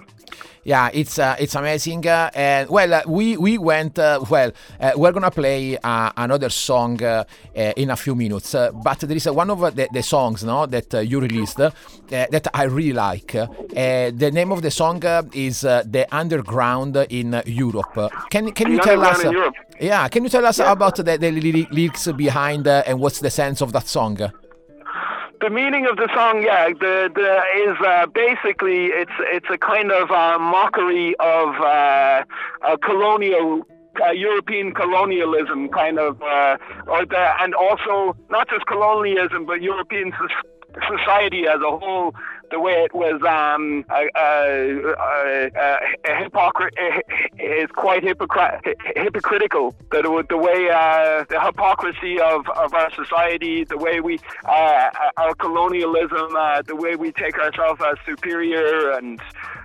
[0.64, 2.06] Yeah, it's uh, it's amazing.
[2.08, 3.98] Uh, and well, uh, we we went.
[3.98, 7.24] Uh, well, uh, we're gonna play uh, another song uh,
[7.56, 8.54] uh, in a few minutes.
[8.54, 11.72] But there is uh, one of the, the songs, no, that uh, you released uh,
[12.10, 13.32] that I really like.
[13.32, 18.74] The name of the song uh, is uh, "The Underground in Europe." Can can The
[18.74, 19.24] you tell us?
[19.80, 23.62] Yeah, can you tell us about the, the lyrics behind uh, and what's the sense
[23.62, 24.18] of that song?
[25.42, 29.92] The meaning of the song, yeah, the the is uh, basically it's it's a kind
[29.92, 32.24] of uh, mockery of uh,
[32.62, 33.64] uh, colonial.
[34.02, 36.56] Uh, European colonialism, kind of, uh,
[36.88, 42.14] or the, and also not just colonialism, but European soc- society as a whole.
[42.52, 46.72] The way it was, um, uh, uh, uh, uh, hypocr-
[47.38, 48.60] is quite hypocr-
[48.96, 49.76] hypocritical.
[49.92, 55.36] The, the way uh, the hypocrisy of, of our society, the way we uh, our
[55.36, 59.20] colonialism, uh, the way we take ourselves as superior, and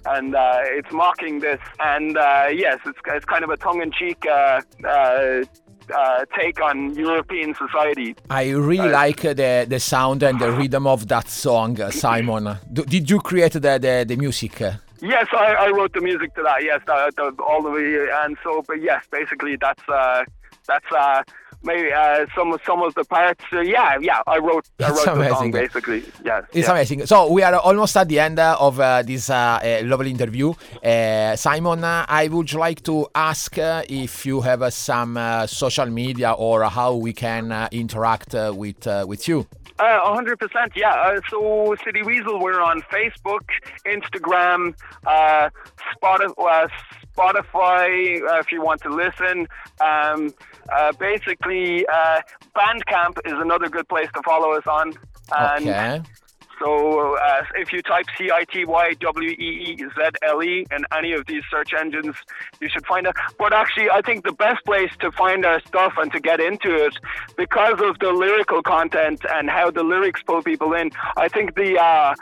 [0.06, 1.60] and uh, it's mocking this.
[1.80, 4.26] And uh, yes, it's it's kind of a tongue-in-cheek.
[4.26, 5.44] Uh, uh,
[5.90, 8.14] uh, take on European society.
[8.30, 12.56] I really like uh, the the sound and the rhythm of that song, uh, Simon.
[12.72, 14.60] D- did you create the the, the music?
[14.60, 14.72] uh?
[15.00, 16.62] Yes, I, I wrote the music to that.
[16.62, 20.24] Yes, the, the, all the way, and so, but yes, basically that's uh,
[20.66, 21.22] that's uh,
[21.64, 23.44] maybe uh, some of some of the parts.
[23.52, 25.50] Uh, yeah, yeah, I wrote I It's wrote the song amazing.
[25.52, 26.02] basically.
[26.24, 26.72] Yeah, It's yeah.
[26.72, 27.06] amazing.
[27.06, 30.52] So we are almost at the end uh, of uh, this uh, uh, lovely interview.
[30.84, 35.46] Uh, Simon, uh, I would like to ask uh, if you have uh, some uh,
[35.46, 39.46] social media or how we can uh, interact uh, with uh, with you.
[39.80, 40.94] Uh, A hundred percent, yeah.
[40.94, 43.42] Uh, so City Weezle, we're on Facebook,
[43.84, 44.72] Instagram,
[45.04, 45.50] uh,
[45.96, 46.68] Spotify, uh,
[47.16, 48.22] Spotify.
[48.22, 49.48] Uh, if you want to listen,
[49.80, 50.32] um,
[50.72, 52.20] uh, basically, uh,
[52.56, 54.92] Bandcamp is another good place to follow us on.
[55.36, 56.02] And Okay.
[56.60, 60.64] So uh, if you type C I T Y W E E Z L E
[60.70, 62.14] in any of these search engines,
[62.60, 63.14] you should find it.
[63.38, 66.74] But actually, I think the best place to find our stuff and to get into
[66.74, 66.94] it,
[67.36, 71.78] because of the lyrical content and how the lyrics pull people in, I think the
[71.78, 72.14] uh,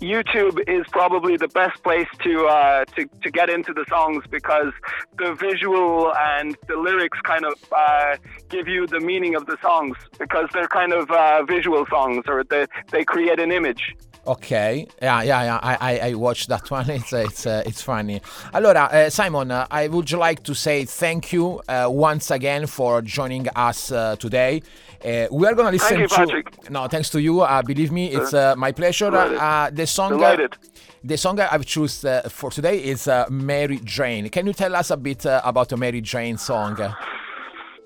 [0.00, 4.72] YouTube is probably the best place to, uh, to to get into the songs because
[5.18, 8.16] the visual and the lyrics kind of uh,
[8.50, 12.44] give you the meaning of the songs because they're kind of uh, visual songs or
[12.44, 13.94] they they create an image.
[14.26, 15.60] Ok, yeah, yeah, yeah.
[15.62, 16.90] I, I, I watched that one.
[16.90, 18.20] It's it's uh, it's funny.
[18.52, 23.02] Allora, uh, Simon, uh, I would like to say thank you uh, once again for
[23.02, 24.62] joining us uh, today.
[25.04, 26.14] Uh, we are gonna listen you, to.
[26.14, 26.70] Patrick.
[26.70, 27.40] No, thanks to you.
[27.42, 29.14] Uh, believe me, it's uh, my pleasure.
[29.14, 30.12] Uh, the song.
[30.14, 30.56] uh, Delighted.
[31.04, 34.28] the song I've chosen uh, for today is uh, Mary Jane.
[34.28, 36.76] Can you tell us a bit uh, about the Mary Jane song?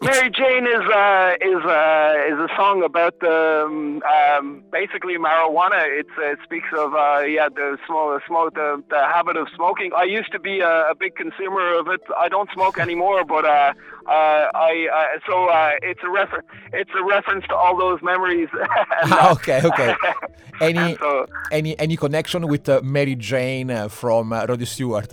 [0.02, 5.80] Mary Jane is uh, is uh, is a song about the um, um, basically marijuana.
[6.00, 9.90] It's, it speaks of uh, yeah the smoke, smoke the, the habit of smoking.
[9.94, 12.00] I used to be a, a big consumer of it.
[12.18, 13.74] I don't smoke anymore, but uh,
[14.08, 18.48] uh, I uh, so uh, it's a refer- it's a reference to all those memories.
[18.54, 18.66] uh,
[19.04, 19.94] Ah, okay, okay.
[20.62, 25.12] Any so, any any connection with uh, Mary Jane uh, from uh, Rod Stewart?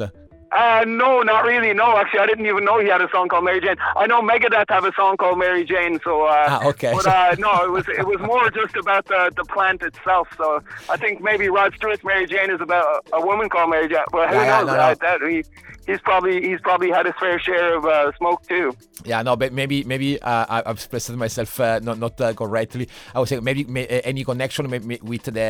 [0.52, 1.74] Uh, no, not really.
[1.74, 3.76] No, actually, I didn't even know he had a song called Mary Jane.
[3.98, 6.24] I know Megadeth have a song called Mary Jane, so.
[6.24, 6.94] Uh, Ah, okay.
[6.94, 10.30] But uh, no, it was it was more just about the the plant itself.
[10.38, 13.90] So I think maybe Rod Stewart's Mary Jane is about a, a woman called Mary
[13.90, 14.00] Jane.
[14.12, 14.68] But who Yeah, yeah, knows?
[14.68, 14.96] no, no.
[14.96, 15.44] That he,
[15.88, 18.76] he's probably he's probably had his fair share of uh, smoke too.
[19.06, 22.88] Yeah, no, but maybe maybe uh, I- I've expressed myself uh, not not uh, correctly.
[23.16, 25.42] I was saying maybe may, uh, any connection with the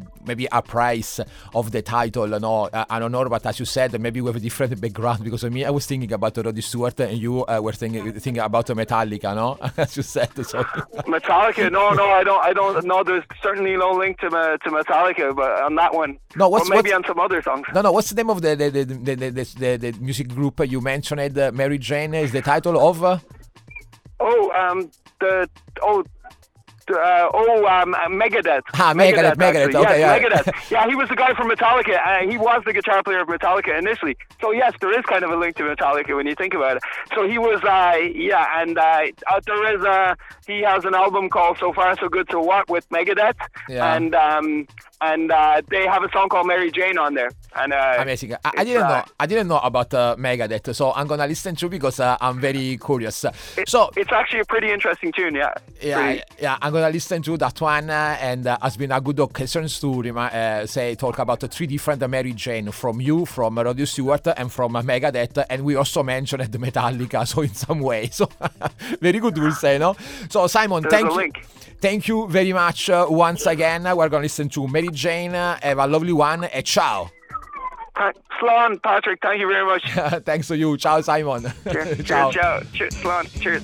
[0.00, 1.20] uh, maybe a price
[1.54, 2.28] of the title.
[2.28, 5.44] No, I don't know, but as you said, maybe we have a different background because
[5.44, 8.66] of me, I was thinking about Rod Stewart, and you uh, were thinking thinking about
[8.68, 9.34] Metallica.
[9.34, 10.30] No, as you said.
[10.46, 10.62] So
[11.06, 11.70] Metallica?
[11.70, 12.44] No, no, I don't.
[12.44, 12.84] I don't.
[12.86, 16.18] No, there's certainly no link to to Metallica, but on that one.
[16.36, 17.66] No, what's- or maybe what's- on some other songs.
[17.74, 17.92] no, no.
[17.92, 21.36] What's the name of the the the, the, the, the, music group you mentioned?
[21.54, 23.02] Mary Jane is the title of.
[23.04, 23.18] Uh,
[24.20, 25.48] Oh, um, the
[25.82, 26.04] oh.
[26.90, 28.60] Uh, oh, um, uh, Megadeth.
[28.74, 29.76] Ah, Megadeth, Megadeth, actually.
[29.86, 30.18] okay, yes, yeah.
[30.18, 30.70] Megadeth.
[30.70, 31.96] Yeah, he was the guy from Metallica.
[32.04, 34.16] Uh, he was the guitar player of Metallica initially.
[34.40, 36.82] So yes, there is kind of a link to Metallica when you think about it.
[37.14, 38.82] So he was, uh, yeah, and uh,
[39.30, 40.16] uh, there is a
[40.46, 43.36] he has an album called "So Far So Good So What" with Megadeth,
[43.68, 43.94] Yeah.
[43.94, 44.66] and um,
[45.02, 47.30] and uh, they have a song called "Mary Jane" on there.
[47.54, 48.34] And uh, Amazing.
[48.44, 49.04] I, I didn't uh, know.
[49.20, 52.78] I didn't know about uh, Megadeth, so I'm gonna listen to because uh, I'm very
[52.78, 53.24] curious.
[53.66, 55.34] So it's actually a pretty interesting tune.
[55.34, 55.52] Yeah.
[55.80, 59.00] yeah, Pretty- yeah, I'm gonna listen to that one, uh, and uh, has been a
[59.00, 63.58] good occasion to uh, say talk about the three different Mary Jane from you, from
[63.58, 68.08] Roddy Stewart, and from Megadeth, and we also mentioned the Metallica, so in some way,
[68.08, 68.28] so
[69.00, 69.96] very good, we'll say, no?
[70.30, 71.16] So Simon, There's thank you.
[71.16, 71.44] link.
[71.82, 73.82] Thank you very much uh, once again.
[73.82, 75.34] We're gonna listen to Mary Jane.
[75.34, 77.10] Uh, have a lovely one, and ciao.
[77.96, 79.82] Pa- Slán, Patrick, thank you very much.
[80.24, 80.76] Thanks to you.
[80.78, 81.52] Ciao, Simon.
[81.70, 82.30] Cheers, ciao.
[82.30, 82.60] cheers, ciao.
[82.72, 83.62] Cheers, Slán, cheers.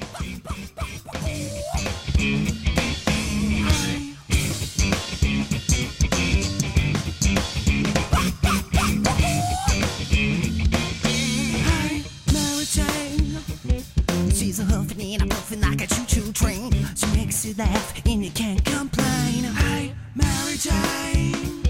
[14.48, 16.72] She's a huffing and a puffing like a choo-choo train.
[16.96, 19.44] She makes you laugh and you can't complain.
[19.44, 21.64] Hey, Mary Jane.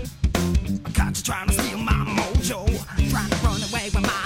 [0.86, 2.64] I got you trying to steal my mojo.
[3.10, 4.17] Trying to run away with my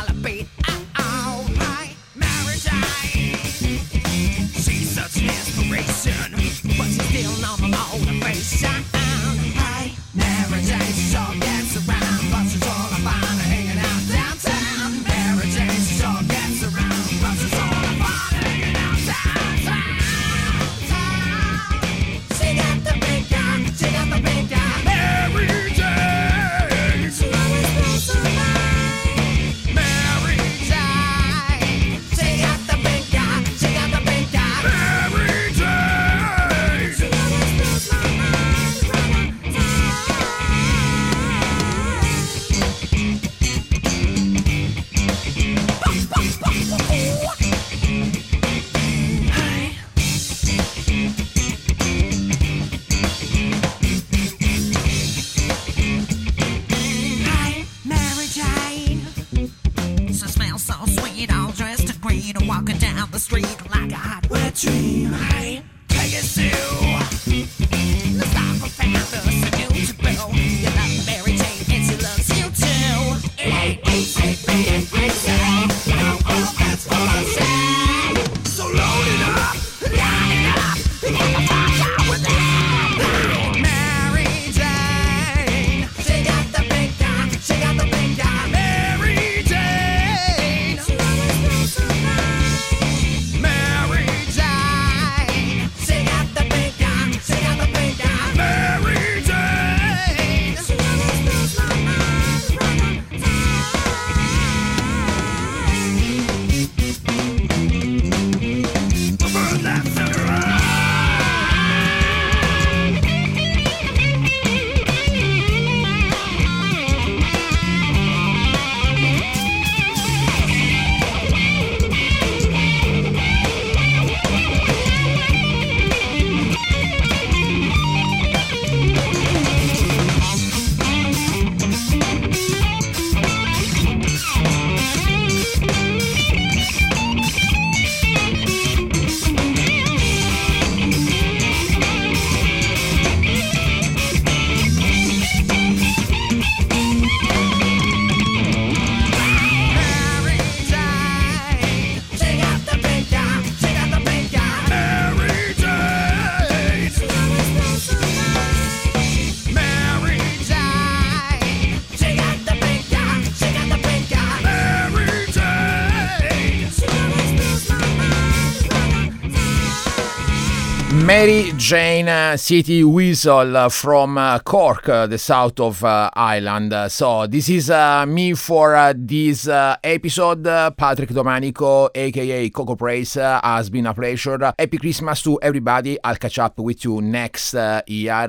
[171.72, 176.74] Jane City Weasel from uh, Cork, uh, the south of uh, Ireland.
[176.92, 180.44] So this is uh, me for this episode.
[180.76, 184.52] Patrick Domanico, aka Coco Praise, has been a pleasure.
[184.58, 185.96] Happy Christmas to everybody.
[186.04, 187.54] I'll catch up with you next
[187.86, 188.26] year.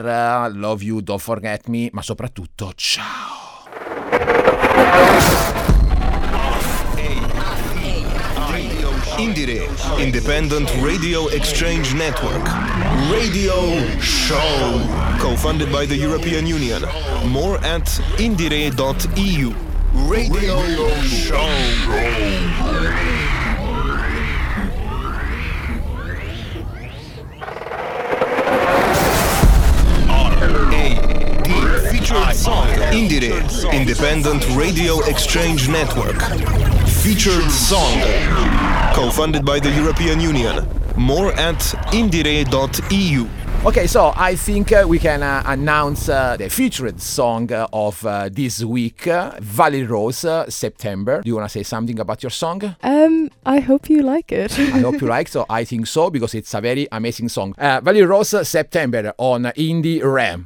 [0.54, 3.68] Love you, don't forget me, ma soprattutto ciao.
[9.18, 9.68] Indiere,
[10.00, 12.44] Independent Radio Exchange Network.
[13.12, 14.82] Radio Show.
[15.20, 16.82] Co-funded by the European Union.
[17.28, 17.86] More at
[18.18, 19.54] indiere.eu.
[19.94, 20.62] Radio
[21.04, 21.48] Show.
[31.92, 36.63] Featured song Indiere Independent Radio Exchange Network
[37.04, 38.00] Featured song
[38.94, 41.60] Co-funded by the European Union More at
[41.92, 43.28] indiere.eu
[43.66, 48.06] Okay, so I think uh, we can uh, announce uh, the featured song uh, of
[48.06, 51.22] uh, this week, uh, Valerie Rose, uh, September.
[51.22, 52.76] Do you want to say something about your song?
[52.84, 54.58] Um, I hope you like it.
[54.58, 55.46] I hope you like so.
[55.50, 57.54] I think so because it's a very amazing song.
[57.58, 60.46] Uh, Valerie Rose, September on Indie Ram.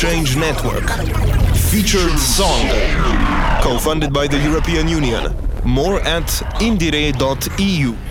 [0.00, 0.88] Exchange Network.
[1.72, 2.68] Featured song.
[3.62, 5.34] Co-funded by the European Union.
[5.64, 6.28] More at
[6.60, 8.07] indiere.eu